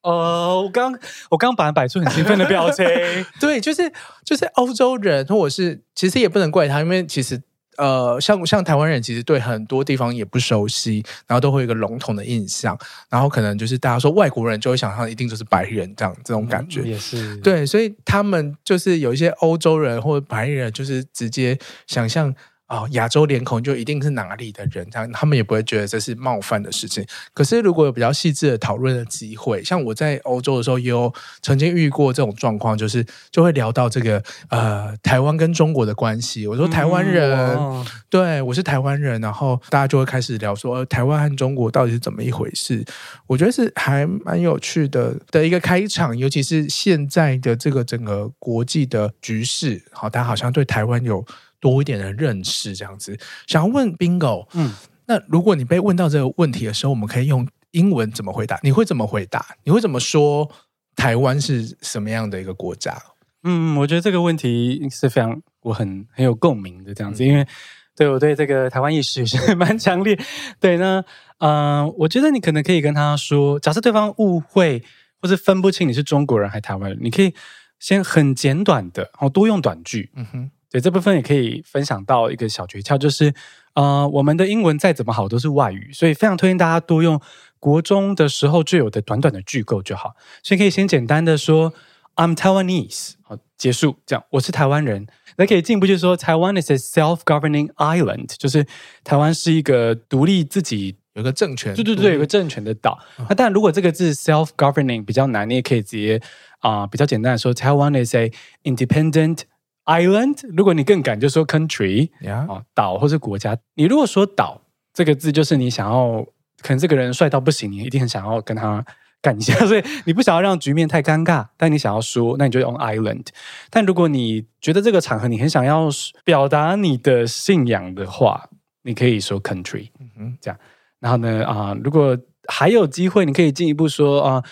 [0.01, 0.93] 呃，我刚
[1.29, 2.85] 我刚本来摆出很兴奋的表情，
[3.39, 3.89] 对，就是
[4.25, 7.41] 就是欧洲人，或者是其实也不能怪他，因为其实
[7.77, 12.77] 呃，像像台湾人，其实对很多地方也不熟悉，然后都会有一个笼统的印象，
[13.09, 21.57] 然后可能就是大家说外国人就会想象一定就是白人这样这种感觉，嗯、也是对，所以他们就是有一些欧洲人或者白人，就是直接
[21.87, 22.35] 想象。
[22.69, 27.05] 哦，亚洲脸孔就一定是哪里的人，这样他们也不会觉得这是冒犯的事情。
[27.33, 36.47] 可是如果有比较细致的讨论的机会，像我在欧洲的时候，也有曾经遇过这种状况，就是就会聊到这个呃台湾跟中国的关系。
[36.47, 42.83] 我说台湾人，嗯、对我是台湾人，然后大家就会开始聊说，呃，台湾和中国到底是怎么一回事？
[43.27, 51.23] 我觉得是还蛮有趣的的一个开场，尤其是现在的这个整个国际的局势，好，大家好像对台湾有。
[51.63, 53.17] 多一点的认识，这样子。
[53.47, 54.73] 想要问 Bingo，嗯，
[55.05, 58.59] 那如果你被问到这个问题的时候，我们可以用英文怎么回答？
[58.61, 59.55] 你会怎么回答？
[59.63, 60.51] 你会怎么说？
[60.95, 62.95] 台湾是什么样的一个国家？
[63.43, 67.47] 嗯，我觉得这个问题是非常我很很有共鸣的这样子，嗯、因为
[67.95, 70.19] 对，我对这个台湾意识也是蛮强烈。
[70.59, 71.03] 对呢，
[71.39, 74.83] 嗯、呃，我觉得你可能可以跟他说，假设对方误会
[75.21, 77.33] 或是分不清你是中国人还是台湾人，你可以
[77.79, 80.11] 先很简短的，然后多用短句。
[80.15, 83.31] 嗯哼，对，这部分也可以分享到一个小诀窍，就是
[83.75, 87.21] 呃，我们的英文再怎么好都是外语，所以非常推荐大家多用
[87.59, 90.15] 国中的时候就有的短短的句构就好。
[90.41, 91.71] 所以可以先简单的说
[92.15, 95.05] I'm Taiwanese，好，结束，这样，我是台湾人。
[95.37, 98.65] 那可以进一步就是说，台湾 is a self-governing island，就是
[99.03, 102.97] 台湾是一个独立自己有个政权，对对对，有个政权的岛。
[103.19, 106.19] 那、哦、但如果这个字 self-governing 比较难，你也可以直接
[106.61, 108.31] 啊、呃、比较简单的说，台湾 is a
[108.63, 109.41] independent
[109.85, 110.39] island。
[110.55, 113.57] 如果你更敢，就说 country，啊岛或是国家。
[113.75, 114.61] 你如果说岛
[114.93, 116.25] 这个字，就是你想要，
[116.61, 118.85] 可能这个人帅到不行，你一定很想要跟他。
[119.23, 123.27] 干一下， 所以你不想要让局面太尴尬，但你想要说，那你就用 island。
[123.69, 125.87] 但如果你觉得这个场合你很想要
[126.25, 128.49] 表达你的信仰的话，
[128.81, 130.59] 你可以说 country，嗯哼，这样。
[130.99, 132.17] 然后呢，啊、呃，如果
[132.49, 134.43] 还有机会，你可以进一步说啊、呃、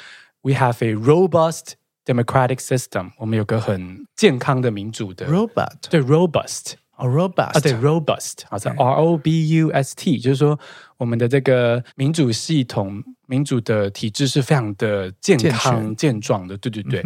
[0.44, 1.74] ，we have a robust
[2.06, 6.74] democratic system，我们有个很健康的民主的 robust，对 robust。
[6.98, 10.60] Oh, robust 啊，对，robust，好像 R O B U S T，就是说
[10.98, 16.56] 我们的这个民主系统、民主的体制是非常的健康、健壮的。
[16.58, 17.04] 对对对，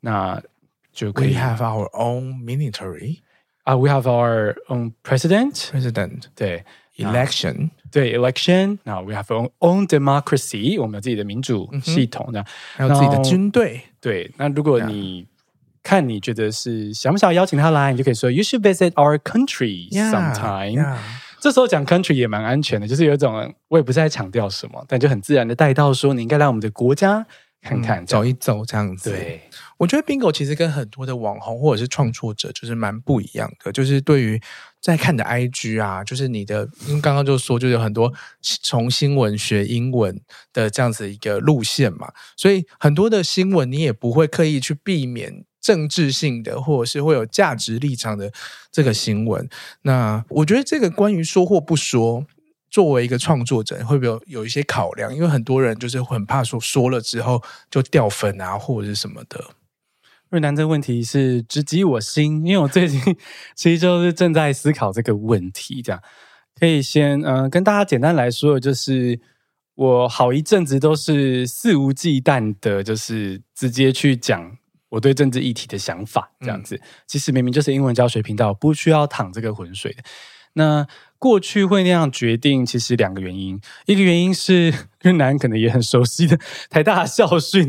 [0.00, 0.42] 那
[0.92, 1.32] 就可以。
[1.32, 3.18] We have our own military
[3.62, 5.52] 啊，We have our own president。
[5.70, 6.64] President，对
[6.96, 8.78] ，election，对，election。
[8.82, 13.82] 那 We have our own democracy，我们有自己的民主系统，这样还有自己的军队。
[14.06, 15.26] 对，那如果你
[15.82, 20.74] 看你觉得是想不想邀请他来，你就可以说 You should visit our country sometime。
[20.74, 20.98] Yeah, yeah.
[21.40, 27.26] 这时候讲 country 也蛮安全的，就是有一种我也不是在强调什么，但就很自然的带到说你应该来我们的国家
[27.62, 29.10] 看看，嗯、走一走这样子。
[29.10, 29.40] 对，
[29.76, 34.40] 我觉得 Bingo 其实跟很多的网红或者是创作者就是蛮不一样的，就是对于
[34.86, 40.20] 在看的 IG 啊，就是你的，因为刚刚就说就有很多从新闻学英文
[40.52, 45.44] 的这样子一个路线嘛，所以很多的新闻你也不会刻意去避免。
[45.58, 48.32] 政治性的，或者是会有价值立场的
[48.70, 49.48] 这个新闻，
[49.82, 52.24] 那我觉得这个关于说或不说，
[52.70, 55.12] 作为一个创作者，会不会有有一些考量？
[55.12, 59.44] 因为很多人就是很怕说说了之后就掉粉啊，或者是什么的。
[60.30, 63.00] 润男，这个问题是直击我心，因为我最近
[63.54, 65.80] 其实就是正在思考这个问题。
[65.82, 66.02] 这样
[66.58, 69.20] 可以先嗯、呃，跟大家简单来说，就是
[69.74, 74.56] 我好一阵子都是肆无忌惮的，就是直接去讲。
[74.88, 79.98] 我对政治议题的想法，这样子，其实明明就是英文教学频道，不需要淌这个浑水的。
[80.54, 80.86] 那
[81.18, 86.38] 过去会那样决定，其实两个原因，一个原因是越南可能也很熟悉的
[86.70, 87.68] 台大校训，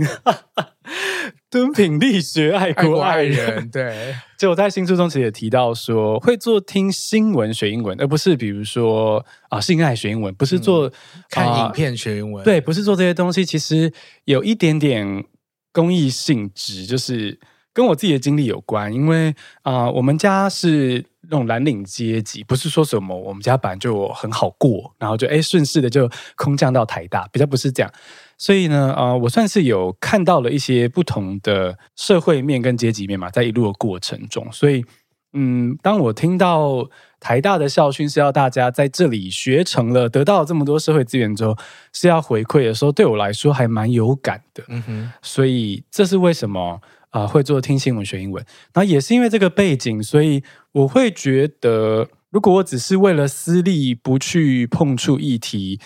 [1.50, 3.70] 敦品力学爱国爱人。
[3.70, 10.92] 对， 就我在新书中其实也提到说，会做听新闻学英文，而不是比如说啊性爱学英文，不是做、嗯、
[11.30, 13.92] 看影片学英文，对，不是做这些东西，其实
[14.26, 15.26] 有一点点。
[15.74, 17.40] 公益性质就是
[17.72, 19.30] 跟我自己的经历有关，因为
[19.62, 27.94] 啊、呃，我们家是那种蓝领阶级，不是说什么我们家本来就很好过，然后就哎顺势的就空降到台大，比较不是这样。
[28.38, 34.86] 所以呢，啊、呃，我算是有看到了一些不同的社会面跟阶级面嘛，在一路的过程中，所以
[35.34, 36.90] 嗯，当我听到。
[37.20, 41.58] 台大的校训是要大家在这里学成了，得到了这么多社会资源之后，
[41.92, 44.64] 是要回馈的时候，对我来说还蛮有感的。
[44.68, 55.80] 嗯哼，所以这是为什么啊、呃、会做听新闻学英文，然后也是因为这个背景，所以我会觉得，如果我只是为了私利不去碰触议题，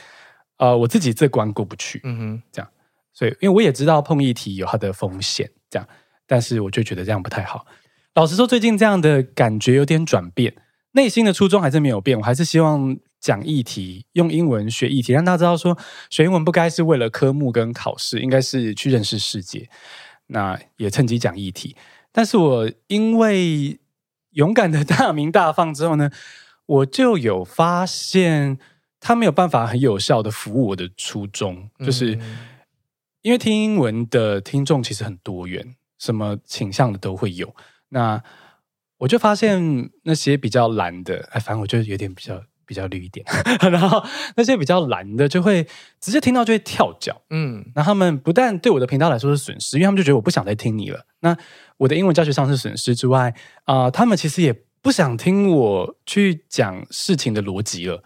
[0.61, 1.99] 呃，我自己这关过不去。
[2.03, 2.69] 嗯哼，这样，
[3.11, 5.87] 所以因为我也知道碰议题有它的风险，这样，
[6.27, 7.65] 但是我就觉得这样不太好。
[8.13, 10.53] 老实说，最近这样的感觉有点转变。
[10.91, 15.75] 内心的初衷还是没有变，我还是希望讲议题，用英文学议题，让大家知道说，
[16.11, 19.67] 学英文不该是为了科目跟考试，应该是去认识世界。
[20.27, 21.75] 那也趁机讲议题，
[22.11, 23.79] 但是我因为
[24.31, 26.11] 勇敢的 大鸣大放之后呢，
[26.67, 28.59] 我就有发现，
[29.01, 32.17] 他没有办法很有效的服务我的初衷，就是
[33.23, 37.53] 因为听英文的听众其实很多元，什么倾向的都会有。
[37.89, 38.23] 那
[38.99, 43.25] 我就发现那些比较蓝的，哎，反正我就有点比较比较绿一点，
[43.71, 44.03] 然后
[44.35, 45.67] 那些比较蓝的就会
[45.99, 51.05] 直接听到就会跳脚，嗯，那他们不但对我的频道来说是损失，因为他们就觉得我不想再听你了。
[51.21, 51.35] 那
[51.77, 53.33] 我的英文教学上是损失之外，
[53.65, 58.03] 啊、呃，他们其实也不想听我去讲事情的逻辑了。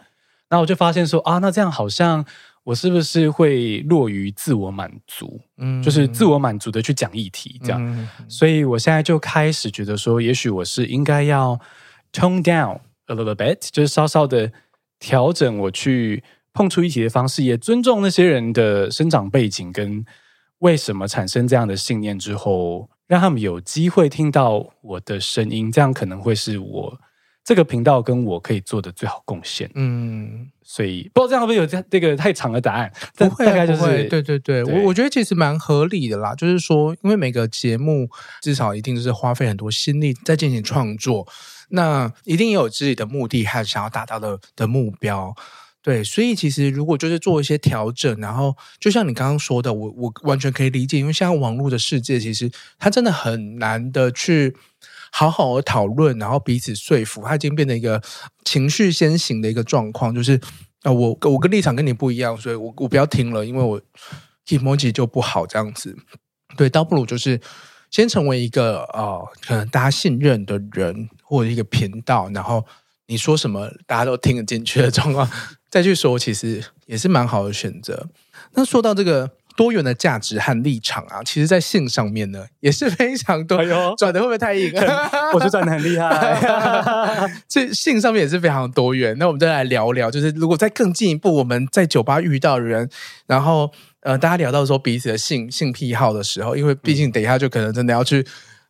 [0.49, 2.25] 然后我就发现说啊，那这样好像。
[2.65, 5.39] 我是不是会落于自我满足？
[5.57, 11.59] 嗯，就是自我满足的去讲议题这样，嗯、所以我现在就开始觉得说，也许我是应该要
[12.11, 14.51] tone down a little bit，就是稍稍的
[14.97, 16.23] 调整我去
[16.53, 20.03] 碰触议题的方式，也尊重那些人的生长背景跟
[20.57, 26.99] 为什么产生这样的信念之后，让他们有机会听到我的声音，这样可能会是我
[27.45, 29.69] 这个频道跟我可以做的最好贡献。
[29.75, 32.91] 嗯，所以不知道这样会不会有这这个太长的答案？
[33.15, 36.33] 不会，大概就是对对对，我我觉得其实蛮合理的啦。
[36.33, 38.09] 就是说，因为每个节目
[38.41, 41.27] 至少一定是花费很多心力在进行创作，
[41.69, 45.33] 那一定也有自己的目的和想要达到的的目标。
[45.83, 54.55] 对，所以其实如果就是做一些调整，然后就像你刚刚说的，我我完全可以理解，因为现在网络的世界其实它真的很难的去
[55.17, 58.01] 好好的讨论，然后彼此说服，它已经变成一个
[58.43, 60.37] 情绪先行的一个状况，就是
[60.81, 63.81] 啊、我我跟立场跟你不一样，所以我我不要听了，因为我
[64.47, 65.95] emoji 就不好这样子。
[66.57, 67.39] 对，倒不如就是
[67.89, 72.65] 先成为一个呃，可能大家信任的人或者一个频道，然后
[73.07, 75.25] 你说什么大家都听得进去的状况。
[75.69, 78.09] 再去说，其实也是蛮好的选择。
[78.51, 83.57] 那说到这个多元的价值和立场啊，其实，在性上面呢，也是非常多。
[83.57, 84.73] 哎呦，转的会不会太硬？
[85.33, 87.29] 我就转的很厉害。
[87.47, 89.15] 这性上面也是非常多元。
[89.17, 92.89] 那我们再来聊聊，就是如果再更进一步，我们在酒吧遇到人，
[93.27, 98.25] 然后呃，大家聊到说彼此的性性癖好的时候，因为毕竟等一下就可能真的要去。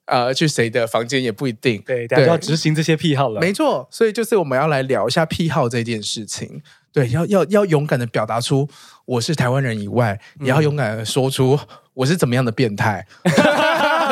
[0.08, 3.42] 呃，去谁的房间也不一定，对，大家就要执行这些癖好了。
[3.42, 6.62] 没错，所以就是我们要来聊一下癖好这件事情。
[6.96, 8.70] 对，要要要勇敢的表达出
[9.04, 11.60] 我是台湾人以外，嗯、也要勇敢的说出
[11.93, 13.06] 我是怎么样的变态。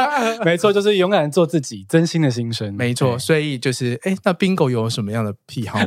[0.43, 2.73] 没错，就是勇敢的做自己，真心的心声。
[2.73, 5.85] 没错，所以就是，哎，那 Bingo 有什么样的癖好吗？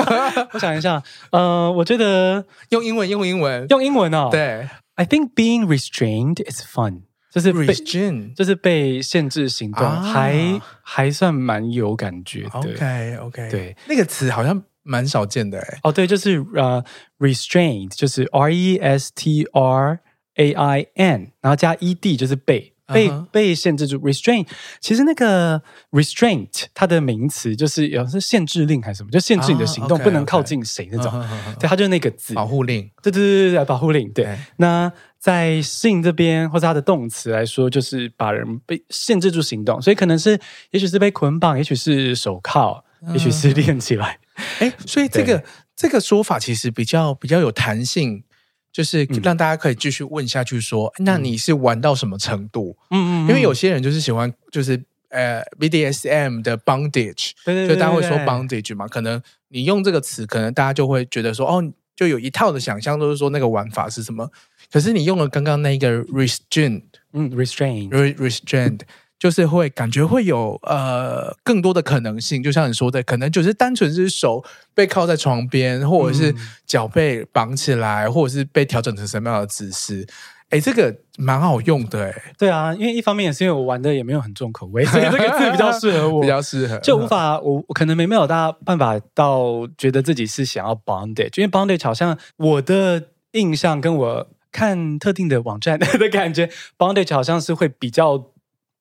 [0.52, 4.28] 我想一下，呃，我觉得用英文，用英文，用英文哦。
[4.30, 7.02] 对，I think being restrained is fun。
[7.30, 12.50] 就是被 Restrain 就是被限制行动，啊、还还算蛮有感觉的。
[12.58, 15.78] OK OK，对，那个词好像蛮少见的哎。
[15.82, 16.82] 哦，对，就是呃、
[17.18, 20.00] uh,，restrained，就是 R E S T R
[20.36, 23.24] A I N，然后加 E D，就是被被、uh.
[23.26, 23.98] 被限制住。
[23.98, 24.46] restraint，
[24.80, 30.02] 其实那个 restraint 它的名词就是有是限制令还是什么，就限制你的行动，uh.
[30.02, 31.12] 不能靠近谁那种。
[31.12, 31.58] Uh.
[31.60, 32.90] 对，它就是那个字，保护令。
[33.02, 34.10] 对对对对保护令。
[34.12, 34.90] 对，对那。
[35.20, 40.38] 在性这边，或者它的动词来说，就是把人被限制住行动，所以可能是，
[40.70, 44.20] 也许是被捆绑，也许是手铐，也许是链起来。
[44.60, 45.46] 哎、嗯，所以这个对。
[45.76, 48.24] 这个说法其实比较比较有弹性，
[48.72, 52.76] 就是让大家可以继续问下去说，嗯、那你是玩到什么程度？
[52.90, 64.28] 嗯，嗯嗯，因为有些人就是喜欢，就是呃 BDSM 的 bondage，对，对对对，就大家会说 bondage 嘛，可能你用这个词，可能大家就会觉得说，哦，就有一套的想象，都是说那个玩法是什么。
[64.72, 66.82] 可是你用了刚刚那个 restraint，
[67.12, 68.80] 嗯，restraint，restraint，
[69.18, 74.44] 就是会感觉会有呃更多的可能性，就像你说的，可能就是单纯是手
[74.74, 76.34] 被靠在床边，或者是
[76.66, 80.06] 脚被绑起来，嗯、或者是被调整成什么样的姿势。
[80.50, 82.14] 哎，这个蛮好用的哎。
[82.38, 93.02] 对啊，因为一方面也是因为我玩的也没有很重口味， 所以这个字比较适合我，比较适合，就无法我可能没没有大办法到觉得自己是想要 bondage，因为 bondage 好像我的
[93.32, 94.28] 印象跟我。
[94.50, 96.48] 看特定的网站的感觉
[96.78, 98.30] ，bondage 好像是会比较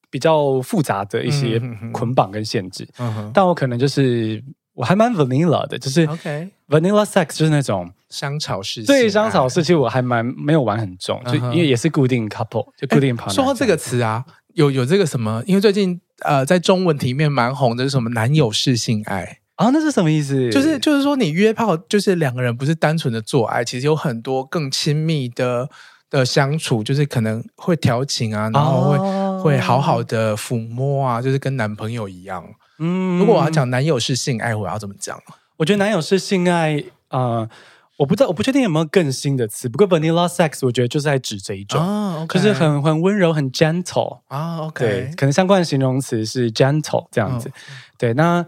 [0.10, 4.43] 比较复杂的一些捆绑跟限制，嗯、哼但我可能就是
[4.74, 13.34] 我还蛮 vanilla 的，就是 OK vanilla sex 就是那种香草式，对香草式，其实我还蛮没有玩很重，就因为也是固定 couple 就固定 partner。
[13.34, 15.43] 说到这个词啊，有有这个什么？
[15.45, 19.39] 因为最近呃在中文里面蛮红的是什么男友式性爱。
[19.58, 20.51] 啊，那是什么意思？
[20.51, 25.68] 就是就是说，你约炮就是两个人不是单纯的做爱，其实有很多更亲密的
[26.10, 32.43] 的相处，就是可能会调情啊，然后会、哦、会好好的抚摸啊，就是跟男朋友一样。
[32.80, 35.20] 嗯，如果我要讲男友是性爱，我要怎么讲？
[35.58, 37.49] 我觉得男友是性爱，呃，
[37.97, 39.68] 我不知道，我不确定有没有更新的词。
[39.68, 44.60] 不过 vanilla sex，我觉得就是在指这一种，哦 okay、就是很很温柔，很 gentle 啊。
[44.62, 47.49] OK，对，可能相关的形容词是 gentle 这样子。
[47.49, 47.53] 哦、
[47.97, 48.45] 对，那。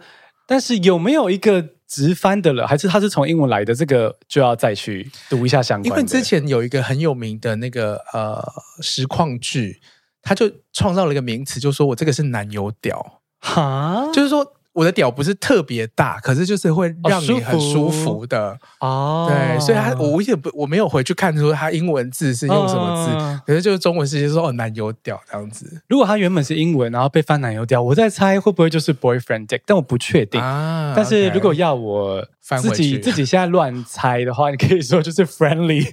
[0.52, 2.66] 但是有没有一个直翻的了？
[2.66, 3.74] 还是他是从英文来的？
[3.74, 5.90] 这个就要再去读一下相关。
[5.90, 8.42] 因为之前有一个很有名的那个呃
[8.82, 9.82] 实况剧，
[10.22, 14.54] 他就创造了一个名词，就说我这个是男友屌，哈，就是说。
[14.80, 19.28] 我的屌不是特别大，可是就是会让你很舒服的哦。
[19.28, 25.82] 对，所以他我也不我没有回去看出他英文字是用什么字，哦、可是就是中文世界说哦男友屌这样子。
[25.90, 30.40] 如果他原本是英文，然后被翻男友屌，我在猜会不会就是 boyfriend dick，但我不确定。
[30.40, 32.26] 啊、但是如果要我
[32.62, 35.86] 自己自己现在乱猜的话，你可以说就是 friendly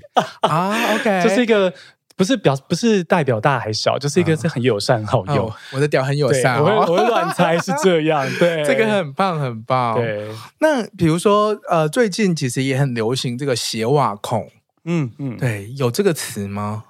[0.43, 0.95] 啊。
[0.95, 1.75] OK，这是一个
[2.17, 5.53] 不是表不是代表大还小，就是一个是很友善好用。
[5.73, 8.27] 我的屌很友善，我会我会乱猜是这样。
[8.41, 9.95] 对，这个很棒很棒。
[9.97, 10.29] 对，
[10.61, 14.51] 那比如说呃，最近其实也很流行这个鞋袜控。
[14.85, 16.85] 嗯嗯，对，有这个词吗？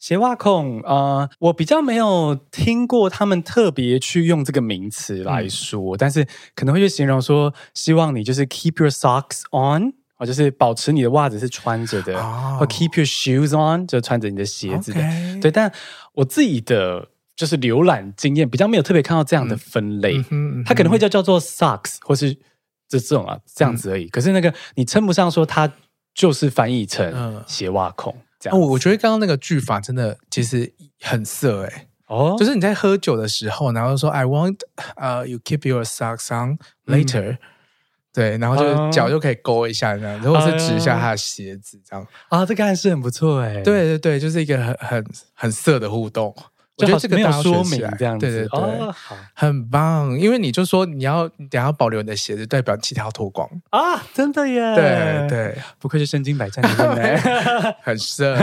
[0.00, 6.26] 鞋袜控啊、呃，我比较没有听过他们特别去用这个名词来说，嗯、但是
[6.56, 15.00] 可能会去形容说，希望你就是 keep your socks on，或就是保持你的袜子是穿着的，哦、或 keep your shoes on，就穿着你的鞋子的。
[15.40, 15.72] 对，但
[16.14, 22.32] 我自己的就是浏览经验比较没有特别看到这样的分类，嗯嗯嗯、它可能会叫叫做 socks，或是
[22.88, 24.04] 这这种啊这样子而已。
[24.04, 25.72] 嗯、可是那个你称不上说它
[26.14, 28.14] 就是翻译成鞋袜控。
[28.16, 34.58] 嗯我我觉得刚刚那个句法真的其实很色哎哦，就是你在喝酒的时候，然后说 I want
[34.96, 37.38] 呃、uh, you keep your socks on later，、嗯、
[38.12, 46.34] 对，然后就脚就可以勾一下这样，如果是指一下他的鞋子这样啊，这个还是很不错哎，对对对，就是一个很很很色的互动。
[46.78, 48.94] 我觉得这个没有说明这样子，对对对，哦、
[49.34, 50.18] 很棒。
[50.18, 54.74] 因为你就说你要你等下要保留你的鞋子，代表其他要脱光啊，真的耶！
[54.74, 57.20] 对对，不愧是身经百战的人，
[57.84, 58.34] 很色。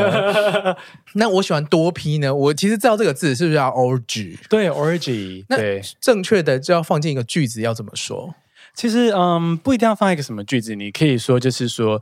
[1.13, 2.33] 那我喜欢多批呢？
[2.33, 4.37] 我其实知道这个字是不是叫 orgy？
[4.47, 5.43] 对，orgy。
[5.49, 5.57] 那
[5.99, 8.35] 正确的就要放进一个句子，要怎么说？
[8.79, 12.01] 其实嗯，不一定要放一个什么句子，你可以说就是说。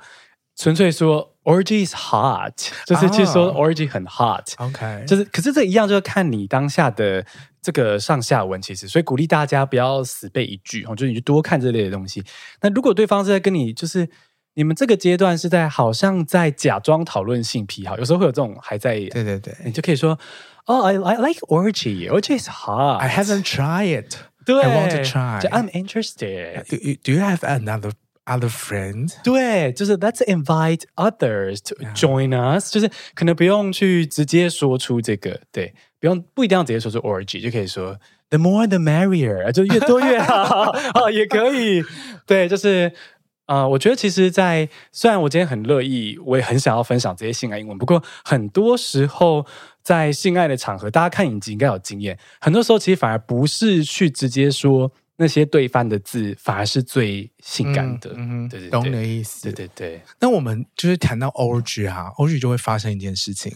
[0.59, 2.51] 纯粹说 orgy is hot，
[2.87, 7.23] 就是其实说 orgy 很 hot，OK，、oh, 就是可是这一样，就是看你当下的
[7.61, 12.23] 这个上下文，其实所以鼓励大家不要死背一句，就是你就多看这类的东西。
[12.61, 14.09] 那如果对方是在跟你，就是
[14.55, 20.17] 你们这个阶段是在好像在假装讨论性癖好，有时候会有这种还在，对对对，你就可以说
[20.65, 24.15] 哦、oh,，I I like orgy，orgy is hot，I haven't tried it，
[24.46, 27.92] 对，I want to try，I'm interested。Do you do you have another
[28.24, 32.72] Other friends，对，就是 Let's invite others to join us，Yeah.
[32.72, 37.98] 就是可能不用去直接说出这个，对，不用不一定要直接说出 orgy，就可以说
[38.30, 41.82] The more the merrier，就越多越好啊，也可以，
[42.24, 42.94] 对，就是啊、
[43.47, 49.45] 呃，我觉得其实在，在虽然我今天很乐意，我也很想要分享这些性爱英文，不过很多时候
[49.81, 54.91] 在性爱的场合，大家看影集应该有经验，很多时候其实反而不是去直接说。
[55.19, 60.01] 那些对翻的字反而是最性感的，嗯，嗯对对，懂你的意思，对对对。
[60.19, 63.51] 那我们就是谈到 orgy 哈，orgy 就会发生一件事情，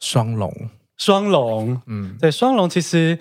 [0.00, 0.52] 双龙，
[0.98, 3.18] 双龙，嗯，对，双龙其实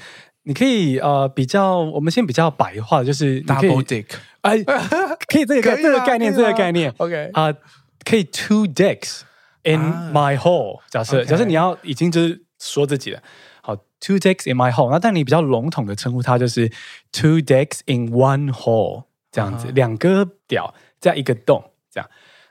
[0.48, 4.06] 你可以呃比较，我们先比较白话，就是 double dick，
[4.40, 4.64] 哎，
[5.28, 7.30] 可以这个这个概念，这个概念，OK。
[7.34, 7.54] 啊，
[8.06, 9.24] 可以 two dicks
[9.64, 9.78] in
[10.14, 13.22] my hole，假设假设你要已经就是说自己了。
[13.62, 14.90] 好，two dicks in my hole。
[14.90, 16.70] 那但你比较笼统的称呼它就是
[17.12, 22.10] two dicks in one hole 这样子，两个屌在一个洞这样。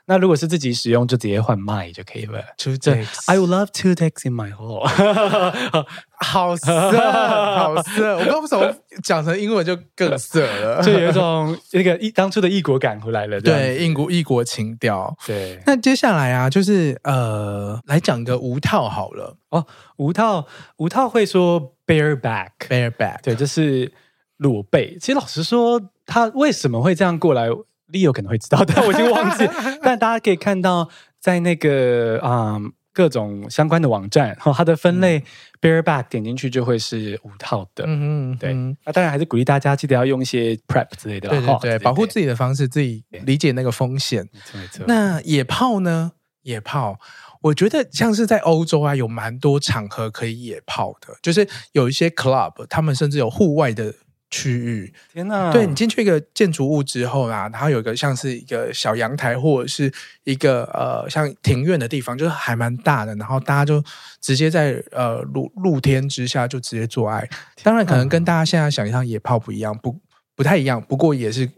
[0.09, 2.41] 那如果是自己使用，就直接换 my 就可以了。
[2.57, 4.87] Two dicks, I would love two dicks in my hole。
[6.19, 8.17] 好色，好色！
[8.17, 13.39] 我刚不怎么讲成英文就更色了， 就有一种那个异当初的异国感回来了。
[13.41, 15.15] 对，异国异国情调。
[15.25, 15.61] 对。
[15.65, 19.37] 那接下来啊，就是呃，来讲个无套好了。
[19.49, 19.65] 哦，
[19.97, 20.47] 无套，
[20.77, 23.21] 无套会说 bare back，bare back。
[23.21, 23.91] 对，就是
[24.37, 24.97] 裸背。
[24.99, 27.49] 其实老实说，他为什么会这样过来
[27.91, 29.47] ？Leo 可能会知道， 但我已经忘记。
[29.81, 35.23] 但大家可以看到，在那个啊、嗯、各种相关的网站，然后，它的分类、嗯、
[35.61, 37.83] bareback 点进去就会是五套的。
[37.87, 38.53] 嗯嗯，对。
[38.85, 44.27] 那当然还是鼓励大家记得要用一些 prep 之类的，对对对，对保护自己的方式，自己理解那个风险。
[44.53, 44.85] 没错。
[44.87, 46.11] 那野炮呢？
[46.43, 46.97] 野炮，
[47.41, 53.93] 我觉得像是在欧洲啊，有蛮多场合可以野炮的，就是有一些 club，他们甚至有户外的。
[54.29, 55.51] 区域，天哪！
[55.51, 59.91] 对，你进去一个建筑物之后啊，然后有一个像是一个小阳台或者是
[60.25, 63.81] 一个呃像庭院的地方，就是还蛮大的，然后大家就
[64.19, 67.27] 直接在呃露露天之下就直接做爱。
[67.63, 69.97] 当然，可能跟大家现在想象野炮不一样，不
[70.35, 71.49] 不太一样，不过也是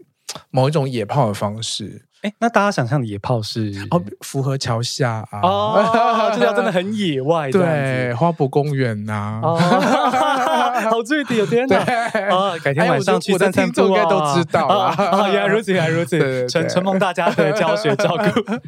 [0.50, 2.06] 某一种野炮的方式。
[2.22, 3.72] 哎，那大家想象的野炮是？
[3.90, 9.58] 哦，符合桥下啊，哦，这要真的很野外，对，花博公园呐，哦，
[10.88, 18.58] 好具体，天哪，啊，改天晚上去散散步，应该都知道啊，原来如此，原来如此，承承蒙大家的教学照顾。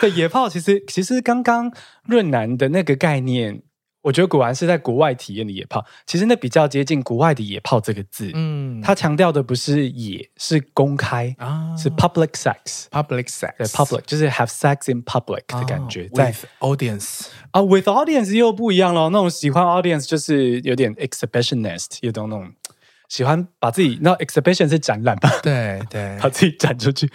[0.00, 1.70] 对，野炮其实其实刚刚
[2.06, 3.62] 润南的那个概念。
[4.02, 8.30] 我觉得果然是在国外体验的野炮，其实那比较接近国外的野炮这个字。
[8.32, 19.10] 嗯，它强调的不是野，是公开啊，是 public sex，public sex，对，public 就是 have sex in public 的感觉，在 audience 啊，with audience 又不一样了。
[19.10, 22.50] 那种喜欢 audience 就是有点 exhibitionist，有种那种
[23.10, 25.30] 喜欢把自己，那 exhibition 是展览吧？
[25.42, 27.10] 对对，把自己展出去。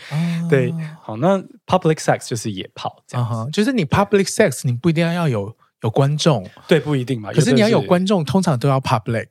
[0.49, 0.71] 对，
[1.01, 5.55] 好，那 public sex 就是野炮，这样，就是你 public sex，你不一定要有。
[5.85, 7.31] 有观众，对，不一定嘛。
[7.31, 9.27] 可是你要有观众，通常都要 public。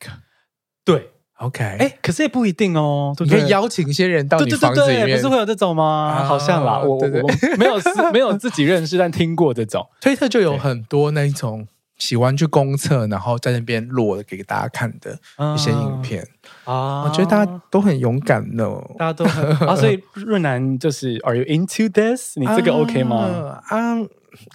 [0.84, 3.12] 对，OK，哎，可是也不一定哦。
[3.18, 6.24] 你可以邀请一些人到你房子里面，不是会有这种吗？
[6.24, 7.28] 好像啦，我我
[7.58, 7.74] 没有
[8.12, 9.84] 没有自己认识，但听过这种。
[10.00, 11.66] 推特就有很多那一种
[11.98, 15.18] 喜欢去公厕，然后在那边裸给大家看的
[15.56, 16.24] 一些影片
[16.62, 17.02] 啊。
[17.02, 19.74] 我觉得大家都很勇敢呢，大家都很啊。
[19.74, 22.38] 所以润南就是，Are you into this？
[22.38, 23.60] 你这个 OK 吗？
[23.72, 24.08] 嗯。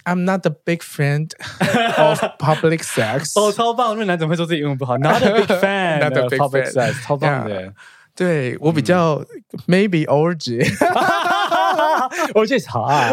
[0.05, 1.27] I'm not a big fan
[1.97, 3.33] of public sex。
[3.39, 3.93] 哦，超棒！
[3.95, 4.97] 润男怎么会说自己英文不好？
[4.97, 7.73] Not a big fan of public sex，超棒的。
[8.15, 9.21] 对我比较
[9.67, 10.71] maybe orgy，orgy
[12.69, 13.11] 好啊。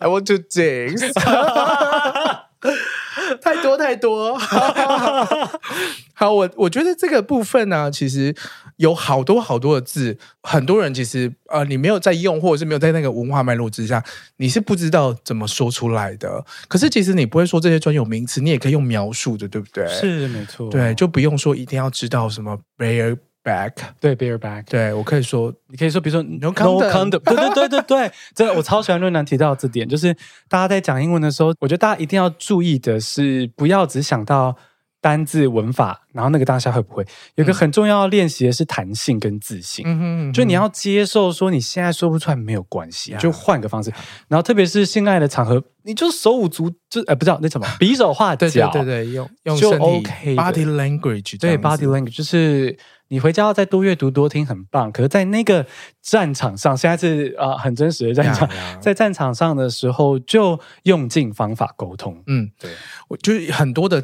[0.00, 1.12] I want to dance。
[3.40, 4.36] 太多太多。
[6.14, 8.34] 好，我我觉得这个部分呢，其实。
[8.79, 14.01] 有好多好多的字，很多人其实呃，你没有在用，或者是没有在那个文化脉络之下，
[14.37, 16.45] 你是不知道怎么说出来的。
[16.69, 19.85] 可是其实你不会说这些专有名词，你也可以用描述的，对不对？
[19.89, 30.13] 是没错，对，就不用说一定要知道什么 bareback，对 bareback，对我可以说，你可以说，比如说 no condom，对对对对对，这我超喜欢论坛提到这点，就是
[30.47, 34.55] 大家在讲英文的时候，我觉得大家一定要注意的是，不要只想到。
[35.01, 39.85] 单字文法，然后那个当下会不会有个很重要的练习的是弹性跟自信？
[40.33, 43.91] 就你要接受说你现在说不出来没有关系，就换个方式。
[44.27, 52.77] 然后特别是性爱的场合，你就手舞足就呃不知道那什么 比手画脚，对对对，用用就 OK body language，对 body language 就是
[53.07, 54.91] 你回家要再多阅读多听很棒。
[54.91, 55.65] 可是，在那个
[56.01, 58.49] 战场上，现在是啊、呃、很真实的战场，
[58.81, 62.21] 在战场上的时候就用尽方法沟通。
[62.27, 62.69] 嗯，对，
[63.07, 64.03] 我就是很多的。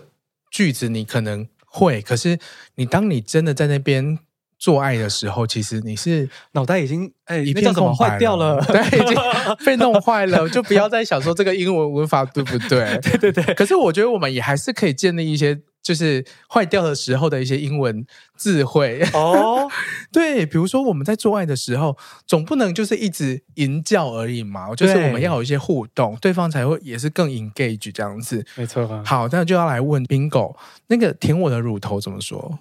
[0.51, 2.39] 句子你可能会，可是
[2.75, 4.17] 你当你真的在那边
[4.57, 12.99] 做爱的时候，其实你是脑袋已经哎一片空白掉了， 对，已经被弄坏了， 就不要再想说这个英文文法对不对？
[13.03, 13.53] 对对对。
[13.53, 15.61] 可是我觉得我们也还是可以建立一些。
[15.85, 18.03] 就是坏掉的时候的一些英文
[18.35, 19.69] 智慧哦，
[20.11, 29.03] 对，比如说我们在做爱的时候，总不能就是一直吟叫而已嘛，就是我们要有一些互动，对，对方才会也是更 engage 这样子，没错吧？
[29.05, 30.55] 好，那就要来问 Bingo，
[30.87, 32.57] 那个舔我的乳头怎么说？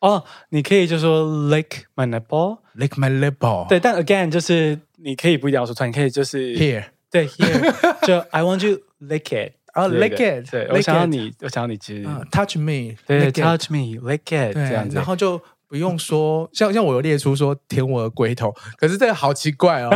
[0.00, 9.52] 哦，你可以就说 lick my nipple，lick my nipple，对，但 again 就是你可以不一定要说出来，你可以就是 here，对 here，就 I want you lick it。
[9.74, 19.90] 啊，lick it，对，我想要你，我想要你其实，touch me，对，touch me，lick it，这样子，然后就不用说，像像我有列出说舔我的龟头，可是这个好奇怪哦，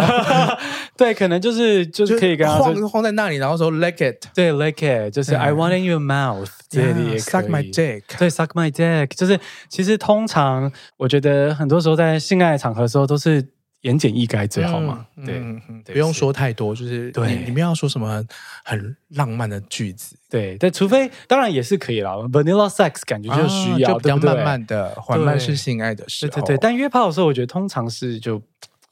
[0.99, 13.47] 对，可能就是就是可以跟他晃晃在那里，然后说 lick it，对，lick it，就是 I want in your mouth，这里，suck my dick，对，suck my dick，就是其实通常我觉得很多时候在性爱场合的时候都是。
[13.83, 15.41] 言简意赅最好嘛，对，
[15.85, 18.25] 不用说太多，就是对，你不要说什么
[18.65, 28.43] 很浪漫的句子，对，但除非当然也是可以啦，vanilla sex 感觉就需要，就比较慢慢的缓慢是性爱的时候，对对对，但约炮的时候，我觉得通常是就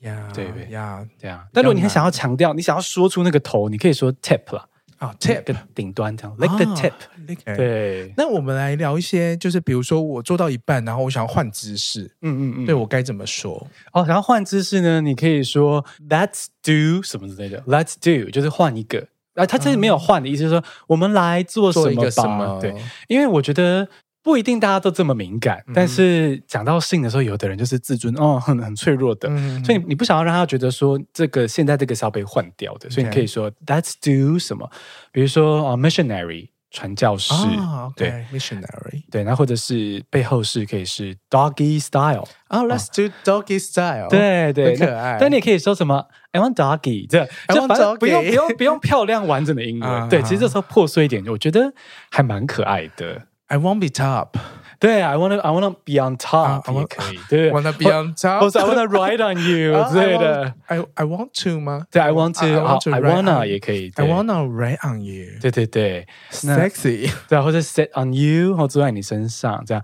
[0.01, 1.45] 呀，对呀，这样。
[1.53, 4.67] 但如果你很想要强调，你想要说出那个头，你可以说 tip 啦。
[4.99, 6.93] 啊，tip 跟顶端这样，lick the tip。
[7.57, 13.67] 对，那我们来聊一些，就是比如说我做到一半，然后我想要换姿势，嗯嗯嗯，对我该怎么说？
[13.93, 15.01] 哦，然后换姿势呢？
[15.01, 19.07] 你可以说 Let's do 什么之类的，Let's do 就是换一个。
[19.35, 22.59] 啊，他这里没有换的意思，就是说我们来做什么吧？
[22.61, 22.75] 对，
[23.09, 23.89] 因为我觉得。
[24.27, 34.69] 不一定大家都这么敏感，嗯、但是讲到性的时候，有的人就是自尊哦，很很脆弱的，嗯、所以你不想要让他觉得说这个现在这个是要被换掉的所以你可以说 Let's do 什么，
[35.13, 37.95] 比如说啊、uh,，missionary 传教士，哦 okay.
[37.95, 45.19] 对，missionary，对，那或者是背后是可以是 doggy style 啊、oh,，Let's do doggy style，对对，很可爱。
[45.21, 47.25] 但你也可以说什么 I want doggy，这
[47.55, 51.73] 就反正不用不用不用漂亮完整的英文， 啊、对，其实这时候破碎一点，我觉得
[52.11, 53.29] 还蛮可爱的。
[53.48, 54.30] I won't be top，
[54.80, 59.90] 对，I wanna I wanna be on top 也可以，对，wanna be on top，或者 I wanna ride on you
[59.90, 61.86] 之类的，I I want to 吗？
[61.92, 69.84] 对，I want to，I wanna 也可以，I wanna ride on you，对对对，sexy，对，或者 sit on you，或坐在你身上这样。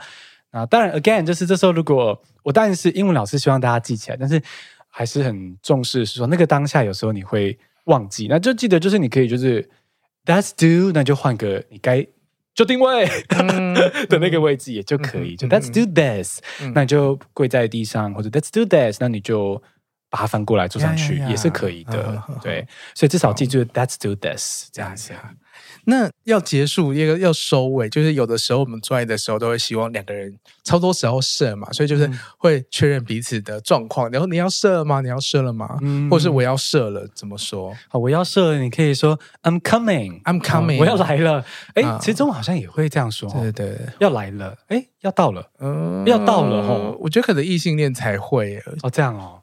[0.51, 4.41] 啊，当然，again，就是这时候如果我当然是英文老师，希望大家记起来，但是
[4.87, 9.69] 还是很重视，是说那个当下有时候你会忘记，那就记得就是你可以就是
[10.25, 12.07] Let's do，那就换个你该。
[12.54, 13.06] 就定位。
[14.08, 16.40] 的那个位置也就可以，就 Let's do this，
[16.74, 19.62] 那你就跪在地上，或者 Let's do this，那你就
[20.10, 22.22] 把它翻过来坐上去.也是可以的。
[22.28, 25.12] Uh, 对，所以至少记住 Let's do this 这样子。
[25.84, 32.08] 那要结束一个要收尾，就是有的时候我们做爱的时候都会希望两个人差不多时候射嘛，所以就是
[32.38, 34.10] 会确认彼此的状况。
[34.10, 35.00] 然后你要射了吗？
[35.00, 35.78] 你要射了吗？
[35.82, 37.74] 嗯，或是我要射了，怎么说？
[37.88, 41.44] 好，我要射了，你可以说 I'm coming，I'm coming，我要来了。
[41.74, 43.28] 哎，其实中文好像也会这样说。
[43.30, 46.96] 对对，要来了，哎，要到了，嗯，要到了哦。
[47.00, 49.40] 我觉得可能异性恋才会哦，这样哦。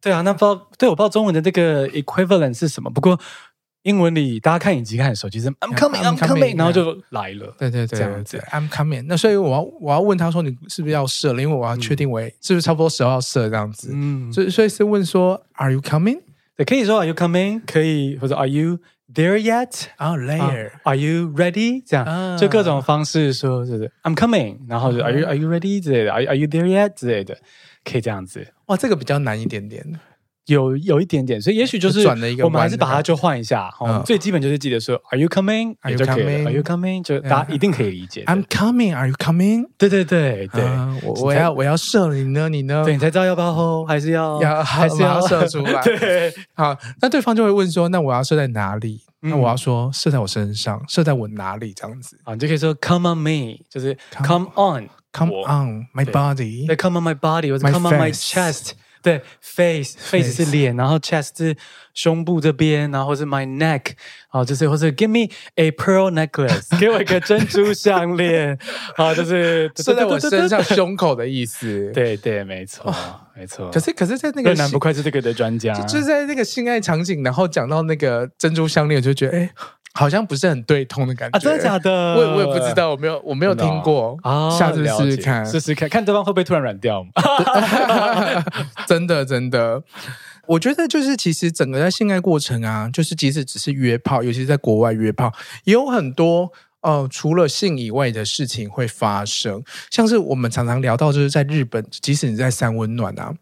[0.00, 3.18] 对啊，那不知道，对，我不知道中文的这个 equivalent 是什么，不过。
[3.82, 7.54] 英文里，大家看影集、看的时候，其实 I'm coming, I'm coming，然后就来了。
[7.58, 9.04] 对对对，这样子 I'm coming。
[9.08, 11.42] 那所以我要我要问他说，你是不是要射了？
[11.42, 13.90] 因为我要确定为是不是差不多时候要射这样子。
[13.92, 16.20] 嗯，所以所以是问说 Are you coming？
[16.56, 17.62] 对，可以说 Are you coming？
[17.66, 18.78] 可以或者 Are you
[19.12, 19.86] there yet？
[19.96, 20.70] 啊，there。
[20.84, 21.82] Are you ready？
[21.84, 27.36] 这样就各种方式说，就是 I'm coming，然后就 Are you Are you ready 之类的，Are Are you there yet 之类的，
[27.84, 28.46] 可以这样子。
[28.66, 29.98] 哇，这个比较难一点点。
[30.46, 33.72] 有有一点点，所以也许就是转了一个，我们还是把它就换一下。
[33.80, 35.76] 嗯，最基本就是记得说，Are you coming?
[35.82, 36.42] Are you coming?
[36.44, 37.02] Are you coming?
[37.04, 38.24] 就大家一定可以理解。
[38.24, 38.94] I'm coming.
[38.94, 39.66] Are you coming?
[39.78, 40.64] 对对对对，
[41.04, 42.48] 我我要我要射了，你呢？
[42.48, 42.82] 你呢？
[42.84, 45.80] 对，你才知道要不要 hold，还是要要 还是要射出来？
[45.84, 49.02] 对，好，那对方就会问说，那我要射在哪里？
[49.20, 51.72] 那我要说射在我身上，射在我哪里？
[51.72, 58.72] 这样子啊，你就可以说 Come on me，就是 Come on，Come on my body，对，Come on my body，或者 Come on my chest。
[59.02, 61.56] 对，face face 是脸，然后 chest 是
[61.94, 63.92] 胸部这边，然后是 my neck，
[64.28, 68.58] 好，就是或是 give me a pearl necklace， 给我一个珍珠项链，
[68.96, 71.90] 好， 就是射在我身上胸口的意思。
[71.94, 72.94] 对对，没错，
[73.36, 73.70] 没错。
[73.70, 79.50] 可是可是在那个，难不愧是这个的专家，就是在那个性爱场景，然后讲到那个珍珠项链，我就觉得哎。
[79.94, 81.90] 好像不是很对通的感觉，真的假的？
[82.14, 84.16] 我我也不知道，我没有我没有听过，
[84.58, 87.04] 下次试试看，试试看看对方会不会突然软掉。
[88.86, 89.82] 真的真的，
[90.52, 95.32] 我觉得就是其实整个在性爱过程啊，就是即使只是约炮，尤其是在国外约炮，
[95.64, 96.52] 也有很多。
[96.82, 103.32] 哦、呃，除了性以外的事情会发生，像是我们常常聊到，就是在日本，即使你在三温暖啊，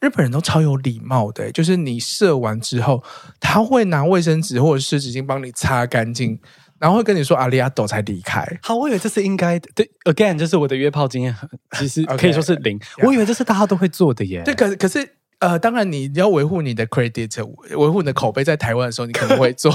[0.00, 3.04] 日本人都超有礼貌的，就是你射完之后，
[3.38, 6.40] 他会拿卫生纸或者是湿纸巾帮你擦干净，
[6.80, 8.44] 然后会跟你说阿里阿斗才离开。
[8.62, 9.70] 好，我以为这是应该的。
[9.76, 11.32] 对，again，就是我的约炮经验，
[11.78, 12.76] 其实 可以说是零。
[12.80, 14.42] Okay, 我以为这是大家都会做的耶。
[14.44, 15.08] 对，可可是。
[15.40, 17.44] 呃，当然，你要维护你的 credit，
[17.76, 19.72] 维护你的口碑，在台湾的时候，你可能会做。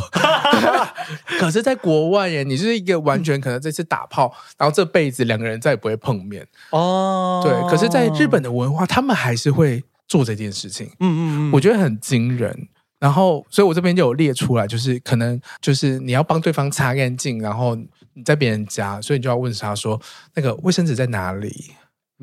[1.40, 7.42] 可是，在国外耶，你是一个完全可能这次打炮，然后这辈子两个人再也不会碰面哦。
[7.44, 10.88] 对，可是，在日本的文化，他们还是会做这件事情。
[11.00, 12.68] 嗯嗯嗯，我觉得很惊人。
[13.00, 20.00] 然后，所以我这边就有列出来，就是可能就是你要帮对方擦干净，然后你在别人家，所以你就要问他说，
[20.34, 21.72] 那个卫生纸在哪里？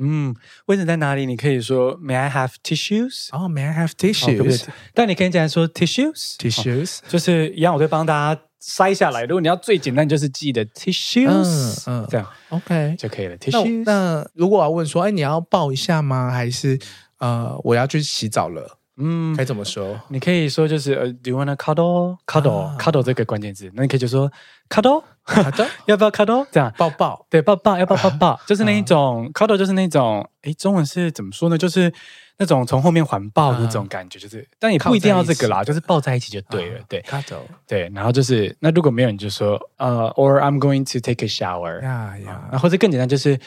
[0.03, 0.35] 嗯，
[0.65, 1.25] 卫生在哪里？
[1.27, 3.27] 你可以说 May I have tissues？
[3.31, 9.23] 哦、oh,，May I have tissues？、Oh, 但你可以简单说 tissues，tissues、oh, 就是一样，我会帮大家筛下来。
[9.23, 13.37] 如果你要最简单，就是记得 tissues，嗯，嗯这样 OK 就可以了。
[13.37, 13.93] tissues 那。
[13.93, 16.31] 那如果我要问说，哎，你要抱一下吗？
[16.31, 16.79] 还是
[17.19, 18.79] 呃，我要去洗澡了？
[19.01, 19.99] 嗯，该怎么说？
[20.09, 24.31] 你可以说就是呃，Do you wanna cuddle？cuddle，cuddle 这个关键字，那你可以就说
[24.69, 26.45] cuddle，cuddle， 要不要 cuddle？
[26.51, 26.71] 这样。
[26.77, 28.39] 抱抱，对，抱抱，要不要抱抱？
[28.47, 31.57] 就是那一种 cuddle，就是那种，哎，中文是怎么说呢？
[31.57, 31.91] 就是
[32.37, 43.39] 那种从后面环抱的那种感觉，就是，但也不一定要这个啦，就是抱在一起就对了，对，cuddle，对，然后就是那如果没有，你就说呃，or I'm going to take a shower，呀呀，然后或者更简单就是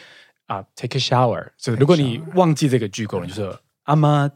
[0.47, 4.31] 啊，take a shower，就如果你忘记这个句构，你就说 I'm a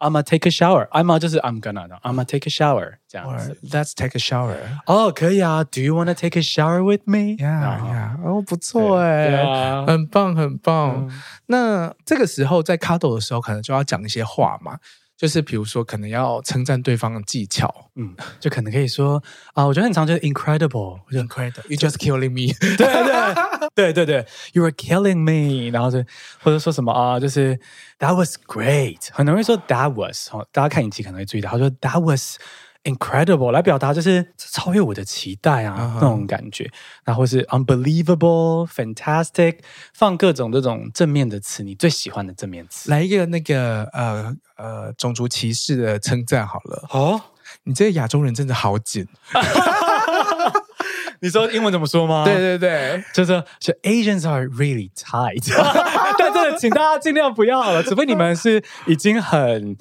[0.00, 0.88] I'm gonna take a shower.
[0.90, 3.56] I'm gonna 就是 I'm gonna I'm gonna take a shower 这样子。
[3.62, 4.56] Let's take a shower.
[4.86, 5.62] 哦，可以啊。
[5.62, 7.36] Do you wanna take a shower with me?
[7.36, 8.16] Yeah, yeah.
[8.24, 11.10] 哦，不错哎，很棒，很棒。
[11.46, 14.78] 那这个时候在 cuddle 的时候，可能就要讲一些话嘛。
[15.20, 26.02] 就是比如说，可能要称赞对方的技巧，嗯，就可能可以说啊，我觉得很常就是 incredible，incredible，you just killing me，对对对对对，you are killing me，然后就
[26.42, 27.54] 或者说什么啊，就是
[27.98, 32.38] that was great，很多人会说 that was，大家看影集可能会注意到，他说 that was。
[32.82, 35.94] Incredible 来表达就是超越我的期待啊，uh huh.
[35.96, 36.70] 那种感觉，
[37.04, 39.58] 然后是 unbelievable、fantastic，
[39.92, 46.86] 放各种这种正面的词，你最喜欢的正面词，来一个那个呃呃种族歧视的称赞好了。
[46.88, 47.20] 哦，oh?
[47.64, 49.06] 你这个亚洲人真的好紧。
[51.20, 52.24] 你说英文怎么说吗？
[52.24, 55.52] 对对对，就是就 Asians are really tight。
[56.18, 59.76] 但真的，请大家尽量不要好了，除非你们是已经很。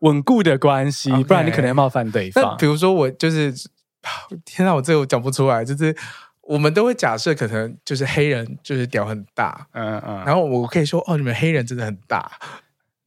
[0.00, 1.24] 稳固的关系，Okay.
[1.24, 2.44] 不然你可能要冒犯对方。
[2.44, 3.52] 那比如说我就是，
[4.44, 5.64] 天哪，我这个我讲不出来。
[5.64, 5.96] 就是
[6.42, 10.22] 我们都会假设，可能就是黑人就是屌很大，嗯嗯。
[10.24, 12.30] 然后我可以说，哦，你们黑人真的很大。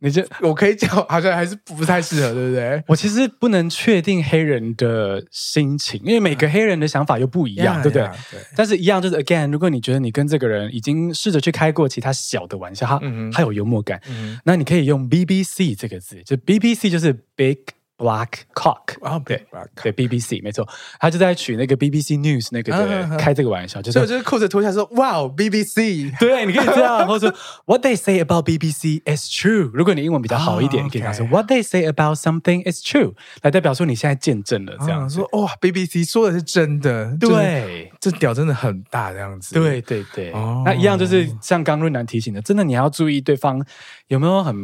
[0.02, 2.84] 你这 我可以讲，好像还是不太适合，对不对？
[2.88, 8.18] 我其实不能确定黑人的心情，因为每个黑人的想法又不一样，对不对？
[8.32, 8.40] 对。
[8.56, 13.00] 但是，一样就是 again，如果你觉得你跟这个人已经试着去开过其他小的玩笑，他
[13.32, 14.02] 他有幽默感，
[14.46, 17.58] 那你可以用 BBC 这个字，就 BBC 就是 big。
[18.00, 19.46] Black cock 啊，对
[19.76, 20.66] 对，BBC 没错，
[21.02, 29.70] 他就在取那个 BBC News 那个的开这个玩笑，就是就是裤子脱下说，哇，BBC， 对，你可以这样，或者说 What they say about BBC is true。
[29.74, 40.32] 如果你英文比较好一点，你可以讲说 What they say about something is true，来代表说你现在见证了这样说，哇，BBC 说的是真的，对，这屌真的很大这样子，对对对，
[40.64, 43.62] 那一样就是像刚润南提醒的，真的你要注意对方
[44.08, 44.56] 有没有很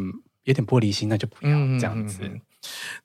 [0.45, 2.21] 有点玻璃心，那就不要这样子。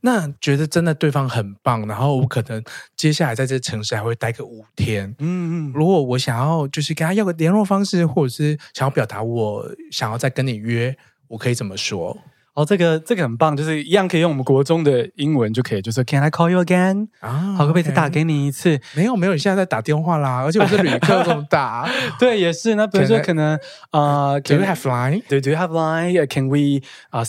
[0.00, 2.62] 那觉得真的对方很棒，然后我可能
[2.96, 5.14] 接下来在这城市还会待个五天。
[5.18, 10.96] 嗯嗯，如果我想要就是跟他要个联络方式，或者是想要表达我想要再跟你约，
[11.28, 12.16] 我可以怎么说？
[12.52, 17.06] 哦，这个这个很棒，就是一样可以用我们国中的英文就可以，就是 Can I call you again？
[17.20, 18.78] 啊，好，可不可以再打给你一次？
[18.94, 21.88] 没有没有，你现在在打电话啦，而且我是旅客怎么打。
[22.18, 22.74] 对，也是。
[22.74, 23.56] 那比如说可能
[23.90, 25.22] 啊，Do you have line？
[25.28, 27.22] 对，Do you have line？Can we 啊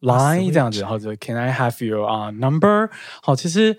[0.00, 2.90] switch？Line 这样子，或者 Can I have your 啊 number？
[3.22, 3.76] 好，其实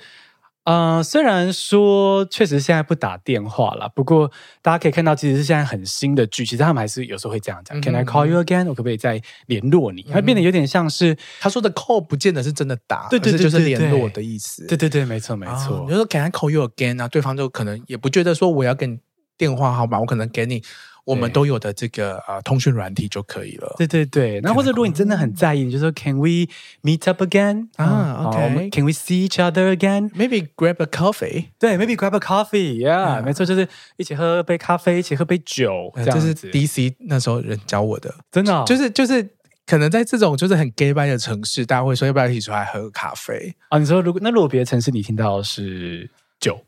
[0.65, 4.29] 呃，虽然说确实现在不打电话了，不过
[4.61, 7.81] 大家可以看到，其实是现在很新的剧，其实他们还是有时候会这样讲。
[7.81, 8.67] Can I call you again？
[8.67, 10.03] 我可不可以再联络你？
[10.03, 14.67] 它变得有点像是他说的 call，不见得是真的打，对对对，就是联络的意思。
[14.67, 15.85] 对对对，没错没错。
[15.87, 17.01] 比如说 Can I call you again？
[17.01, 18.99] 啊，对方就可能也不觉得说我要跟你
[19.37, 20.61] 电话号码，我可能给你。
[21.09, 23.73] 我们都有的这个呃通讯软体就可以了。
[23.77, 26.47] 对对对，那或者如果你真的很在意，你就说 Can we
[26.83, 27.67] meet up again？
[27.77, 31.45] 啊，OK，Can we see each other again？Maybe grab a coffee？
[31.57, 36.33] 对，Maybe grab a coffee？Yeah，没错，就是一起喝杯咖啡，一起喝杯酒，这样子。
[36.51, 39.27] DC 那时候人教我的，真的，就是就是
[39.65, 43.77] 可能在这种就是很 gay 掰的城市，大家会说要不要一起出来喝咖啡啊？
[43.77, 46.59] 你说如果那如果别的城市你听到的是酒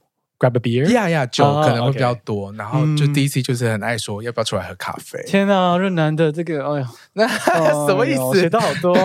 [0.42, 5.24] ？Grab a beer，呀呀，酒可能会比较多，然后就 DC 就是很爱说要不要出来喝咖啡。
[5.28, 7.28] 天啊，润南的这个，哎呀，那
[7.88, 8.42] 什么意思？
[8.42, 8.98] 学到好多，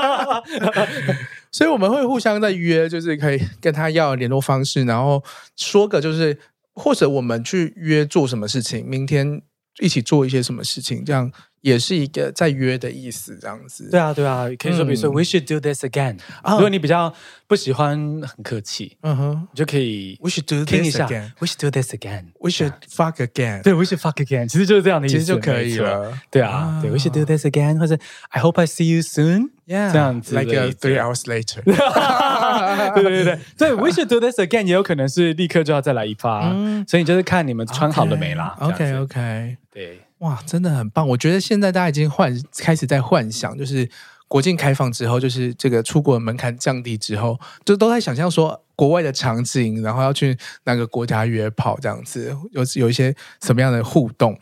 [1.52, 5.22] 所以我们会互相在约，就是可以跟他要联络方式，然后
[5.54, 6.38] 说个就是，
[6.74, 9.42] 或者我们去约做什么事情，明天
[9.80, 11.30] 一起做一些什么事情，这样。
[11.64, 13.88] 也是一个在约的意思，这样子。
[13.90, 16.18] 对啊，对啊，可以说，比如说，We should do this again。
[16.44, 17.14] 如果你比较
[17.46, 21.30] 不喜欢很客气，嗯哼，你就可以，We should do this again。
[21.40, 22.24] We should do this again。
[22.38, 23.62] We should fuck again。
[23.62, 24.46] 对，We should fuck again。
[24.46, 26.12] 其实就是这样的意思，其实就可以了。
[26.30, 27.96] 对啊，对，We should do this again，或者
[28.28, 29.48] I hope I see you soon。
[29.66, 31.62] Yeah，这样子，Like three hours later。
[31.64, 36.50] 对对对对，We should do this again，也有可能是立刻就要再来一发。
[36.86, 38.54] 所以你就是看你们穿好了没啦。
[38.60, 40.00] OK OK，对。
[40.24, 41.06] 哇，真的很棒！
[41.08, 43.86] 我觉得现在大家已经幻开始在幻想，就是
[44.26, 54.38] 国境开放之后，就是这个出国门槛降低之后，就都在想象说国外的场景，然后要去哪个国家约炮这样子，有有一些什么样的互动？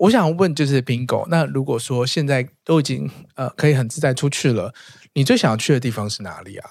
[0.00, 4.72] 我想问，就是 Bingo，那如果说现在都已经呃可以很自在出去了，
[5.12, 6.70] 你最想要去的地方是哪里啊？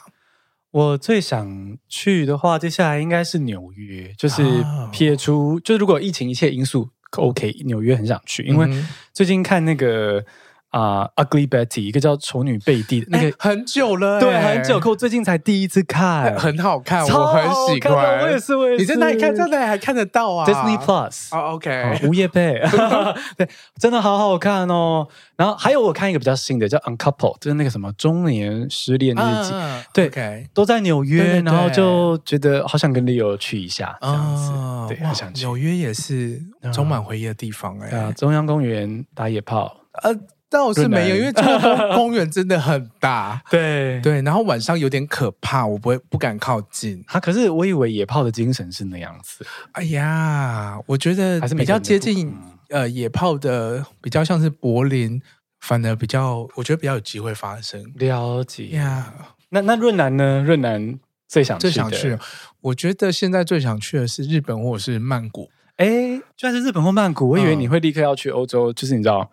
[0.72, 6.90] 我最想去的话，接下来应该是纽约，就是撇除，就是如果疫情一切因素。
[7.18, 8.70] OK，纽约很想去，因为
[9.12, 10.24] 最近看那个
[10.72, 14.80] 啊，《Ugly Betty》一个叫《丑女贝蒂》的那个很久了，对，很久。
[14.80, 17.44] 可我最近才第一次看，很好看，我很
[17.76, 18.22] 喜欢。
[18.24, 18.82] 我也是，我也是。
[18.82, 19.36] 你在哪里看？
[19.36, 21.36] 在哪里还看得到啊？Disney Plus。
[21.36, 22.54] 哦，OK，无业配，
[23.36, 23.50] 对，
[23.80, 25.06] 真的好好看哦。
[25.36, 29.54] 然后还有我看一个比较新的，叫《Uncoupled》，就是那个什么中年失恋日记，
[29.94, 34.96] 对，都在纽约，然后就觉得好想跟 Leo 去一下，这样子。
[34.96, 35.42] 对，好想去。
[35.42, 36.42] 纽约也是
[36.74, 40.16] 充满回忆的地方，哎，中央公园打野炮，呃。
[40.52, 47.02] 倒是没有，因为中央 公园真的很大，对对，然后晚上有点可怕，我不会不敢靠近。
[47.08, 49.46] 他可是我以为野炮的精神是那样子。
[49.72, 52.36] 哎呀，我觉得还是比较接近
[52.70, 55.22] 呃野炮的，比较像是柏林，
[55.62, 57.82] 反而比较我觉得比较有机会发生。
[57.96, 59.14] 了解呀，
[59.52, 60.44] 那那润南呢？
[60.46, 61.00] 润南
[61.30, 62.18] 最想最想去，
[62.60, 65.50] 我觉得现在最想去的是日本或者是曼谷。
[65.78, 65.88] 哎，
[66.36, 69.32] 居然是日本或曼谷，我以为你会立刻要去欧洲，就是你知道。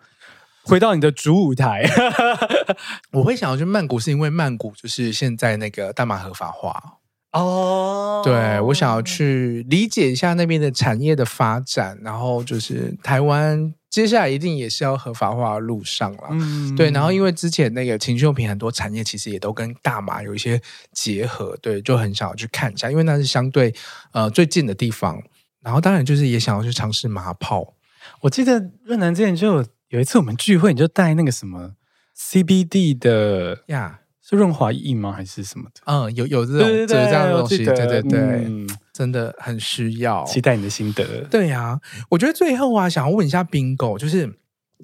[0.69, 1.83] 回到你的主舞台，
[3.11, 6.81] 我会想要去曼谷，是因为曼谷就是现在那个大麻合法化
[7.31, 8.21] 哦。
[8.23, 16.27] 对，我想要去理解一下那边的产业的发展，然后就是台湾接下来一定也是要合法化的路上了。
[16.31, 16.91] 嗯，对。
[16.91, 20.61] 然后因为之前那个情趣用品很多产业其实也都跟大麻有一些
[20.91, 23.73] 结合，对，就很想要去看一下，因为那是相对
[24.11, 25.21] 呃最近的地方。
[25.61, 27.73] 然后当然就是也想要去尝试麻炮。
[28.21, 29.47] 我记得越南之前就。
[29.47, 29.65] 有
[29.97, 31.75] 一次我们聚会，你就带那个什么
[32.17, 34.01] CBD 的呀。
[34.21, 35.11] 是润滑液吗？
[35.11, 35.81] 还是什么的？
[35.85, 40.23] 嗯，有有这种这样的东西，对对对，嗯、真的很需要。
[40.23, 41.23] 期待你的心得。
[41.31, 41.81] 对呀、啊，
[42.11, 44.27] 我觉得最后啊，想要问一下 Bingo，就是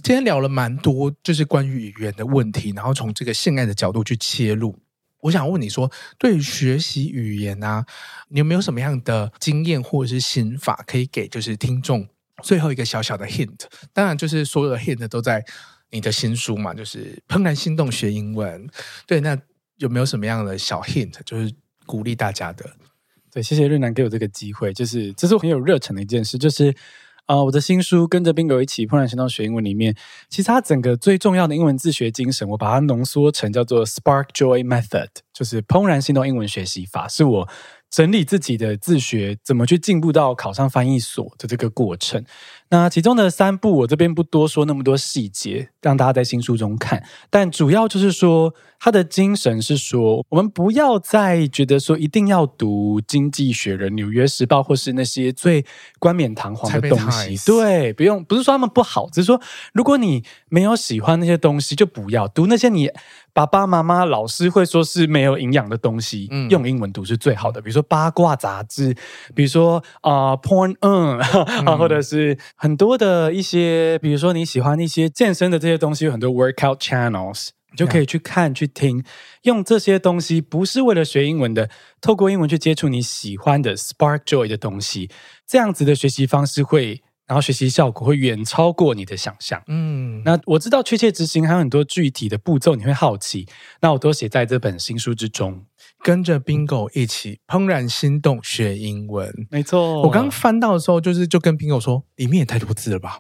[0.01, 4.80] 今天聊了蛮多，就是关于语言的问题，然后从这个性爱的角度去切入。
[5.22, 7.86] 我想问你说，对于学习语言啊，
[8.30, 12.08] 你有没有什么样的经验或者是心法可以给就是听众
[12.43, 13.61] 最后一个小小的 hint？
[13.93, 15.43] 当然，就是所有的 hint 都在。
[15.91, 18.67] 你的新书嘛，就是《怦然心动学英文》。
[19.05, 19.38] 对，那
[19.77, 21.53] 有没有什么样的小 hint，就是
[21.86, 22.69] 鼓励大家的？
[23.31, 26.38] 对，谢谢瑞南给我这个机会，就是这是我很有热忱的一件事。
[26.38, 26.75] 就是
[27.27, 29.95] 啊、我的新书《跟着宾格一起怦然心动学英文》里面，
[30.27, 37.47] 其实它整个最重要的英文自学精神，我把它浓缩成叫做 Spark Joy Method，就是怦然心动英文学习法，是我。
[37.95, 42.21] 整理自己的自学，怎么去进步到考上翻译所的这个过程。
[42.67, 47.01] 那其中的三步，我这边不多说那么多细节，让大家在新书中看。
[47.29, 55.63] 但主要就是说，他的精神是说，我们不要再觉得说一定要读《经济学人》《纽约时报》或是那些最
[55.97, 57.37] 冠冕堂皇的东西。
[57.45, 59.39] 对，不用，不是说他们不好，只是说
[59.71, 62.89] 如果你没有喜欢那些东西，就不要读那些你。
[63.36, 67.61] 爸爸妈妈、老师会说是没有营养的东西，嗯、用英文读是最好的。
[67.61, 68.95] 比如说八卦杂志，
[69.36, 71.19] 比如说啊、呃、Porn，嗯，
[71.65, 79.03] 嗯 或者是很多的一些，比如说你喜欢一些健身的这些东西，有很多 workout channels，你就可以去看、嗯、去听。
[79.41, 81.69] 用这些东西不是为了学英文的，
[81.99, 85.09] 透过英文去接触你喜欢的 spark joy 的东西，
[85.45, 87.01] 这样子的学习方式会。
[87.28, 89.61] 然后学习效果会远超过你的想象。
[89.67, 93.47] 嗯，那我知道确切执行还有很多具体的步骤，你会好奇，
[93.82, 95.65] 那我都写在这本新书之中。
[96.03, 100.03] 跟着 Bingo 一起怦然心动学英文，没错。
[100.03, 103.17] 我刚翻到的时候，就是就跟 Bingo 说，里面也太多字了吧？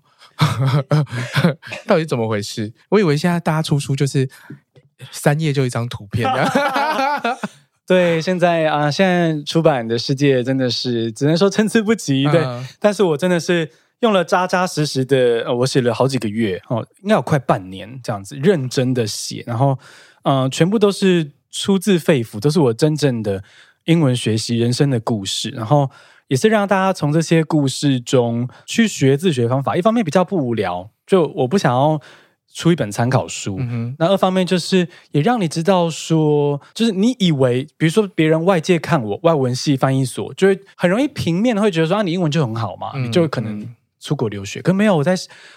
[1.87, 2.71] 到底怎么回事？
[2.89, 4.29] 我以为现在大家出书就是
[5.09, 6.29] 三页就一张图片。
[7.87, 12.23] 对，现在啊，现在出版的世界真的是只能说参差不齐。
[12.25, 13.71] 对，嗯、但是我真的是。
[14.01, 19.77] 用了扎扎实实的，我写了好几个月哦，应该有快半年这样子认真的写，然后
[20.23, 23.43] 嗯、呃，全部都是出自肺腑，都是我真正的
[23.85, 25.89] 英文学习人生的故事，然后
[26.27, 29.75] 也是让大家从这些故事中去学自学方法。
[29.77, 31.99] 一方面比较不无聊，就我不想要
[32.53, 43.75] 出一本参考书，嗯、那二方面就是也让你知道说，就是你以为，比如说别人外界看我外文系翻译所，就会很容易平面会觉得说啊，你英文就很好嘛，嗯、你就可能。
[44.05, 45.15] 出国留学，可没有，我在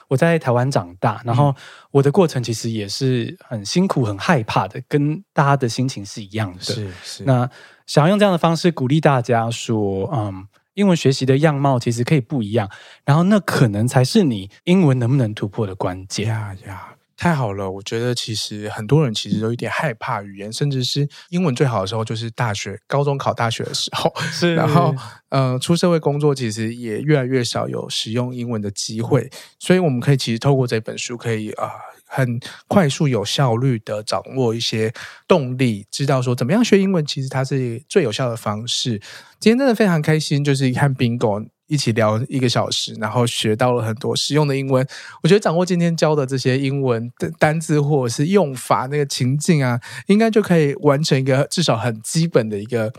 [0.08, 1.54] 我在台湾长大，然后
[1.90, 6.60] 我的过程其实也是很辛苦、很害怕的，跟大家的心情是一样的。
[6.62, 7.46] 是是，那
[7.86, 12.70] 想要用这样的方式鼓励大家说，嗯，英文学习的样貌其实可以不一样，
[13.04, 16.28] 然后那可能才是你英文能不能突破的关键。
[16.28, 16.94] 呀呀。
[17.18, 24.94] 太好了，我觉得其实很多人其实都有点害怕语言，甚至是英文最好的时候就是大学、高中考大学的时候，是，然后
[25.30, 31.70] 呃，出社会工作其实也越来越少有使用英文的机会，所以我们可以其实透过这本书，可以啊、呃、
[32.06, 34.94] 很快速、有效率的掌握一些
[35.26, 39.00] 动力，知道说怎么样学英文，其实它是最有效的方式。
[39.40, 41.48] 今天真的非常开心，就是看 Bingo。
[41.68, 44.84] 一起聊一个小时，然后学到了很多实用的英文。
[45.22, 52.92] 我觉得掌握今天教的这些英文的单字或者是用法，那个情境啊，应该就可以完成一个至少很基本的一个。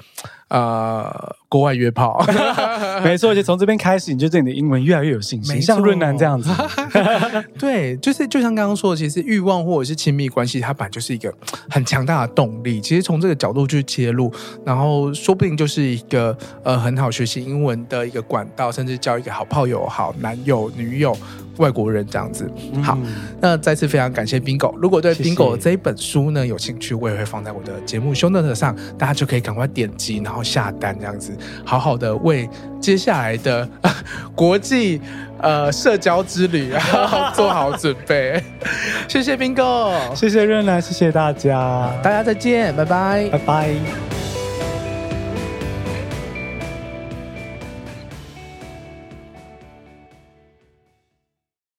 [0.50, 2.24] 呃，国外约炮，
[3.04, 6.50] 没错，就从这边开始，你就对你的英文越来越有信心，像润南这样子。
[7.58, 11.32] 对，就是就像刚刚说的，其实欲望或者是亲密关系，它本来就是一个
[11.70, 12.82] 很强大的动力。
[12.82, 14.34] 其实从这个角度去切入，
[14.66, 21.16] 然后说不定就是一个呃很好学习英文的一个管道，甚至交一个好炮友、好男友、女友。
[21.60, 22.49] 外国人这样子，
[22.84, 24.76] 好，嗯、那再次非常感谢 Bingo。
[24.78, 32.49] 如果对 Bingo 这一本书呢有兴趣，我也会放在我的节目 show note 上，大家就可以赶快点击，然后下单这样子，好好的为
[32.82, 33.68] 接下来的
[34.34, 35.01] 国际
[35.41, 38.41] 呃社交之旅啊 做好准备。
[39.07, 44.29] 谢谢 Bingo，谢谢润男，谢谢大家，大家再见，拜拜，拜拜。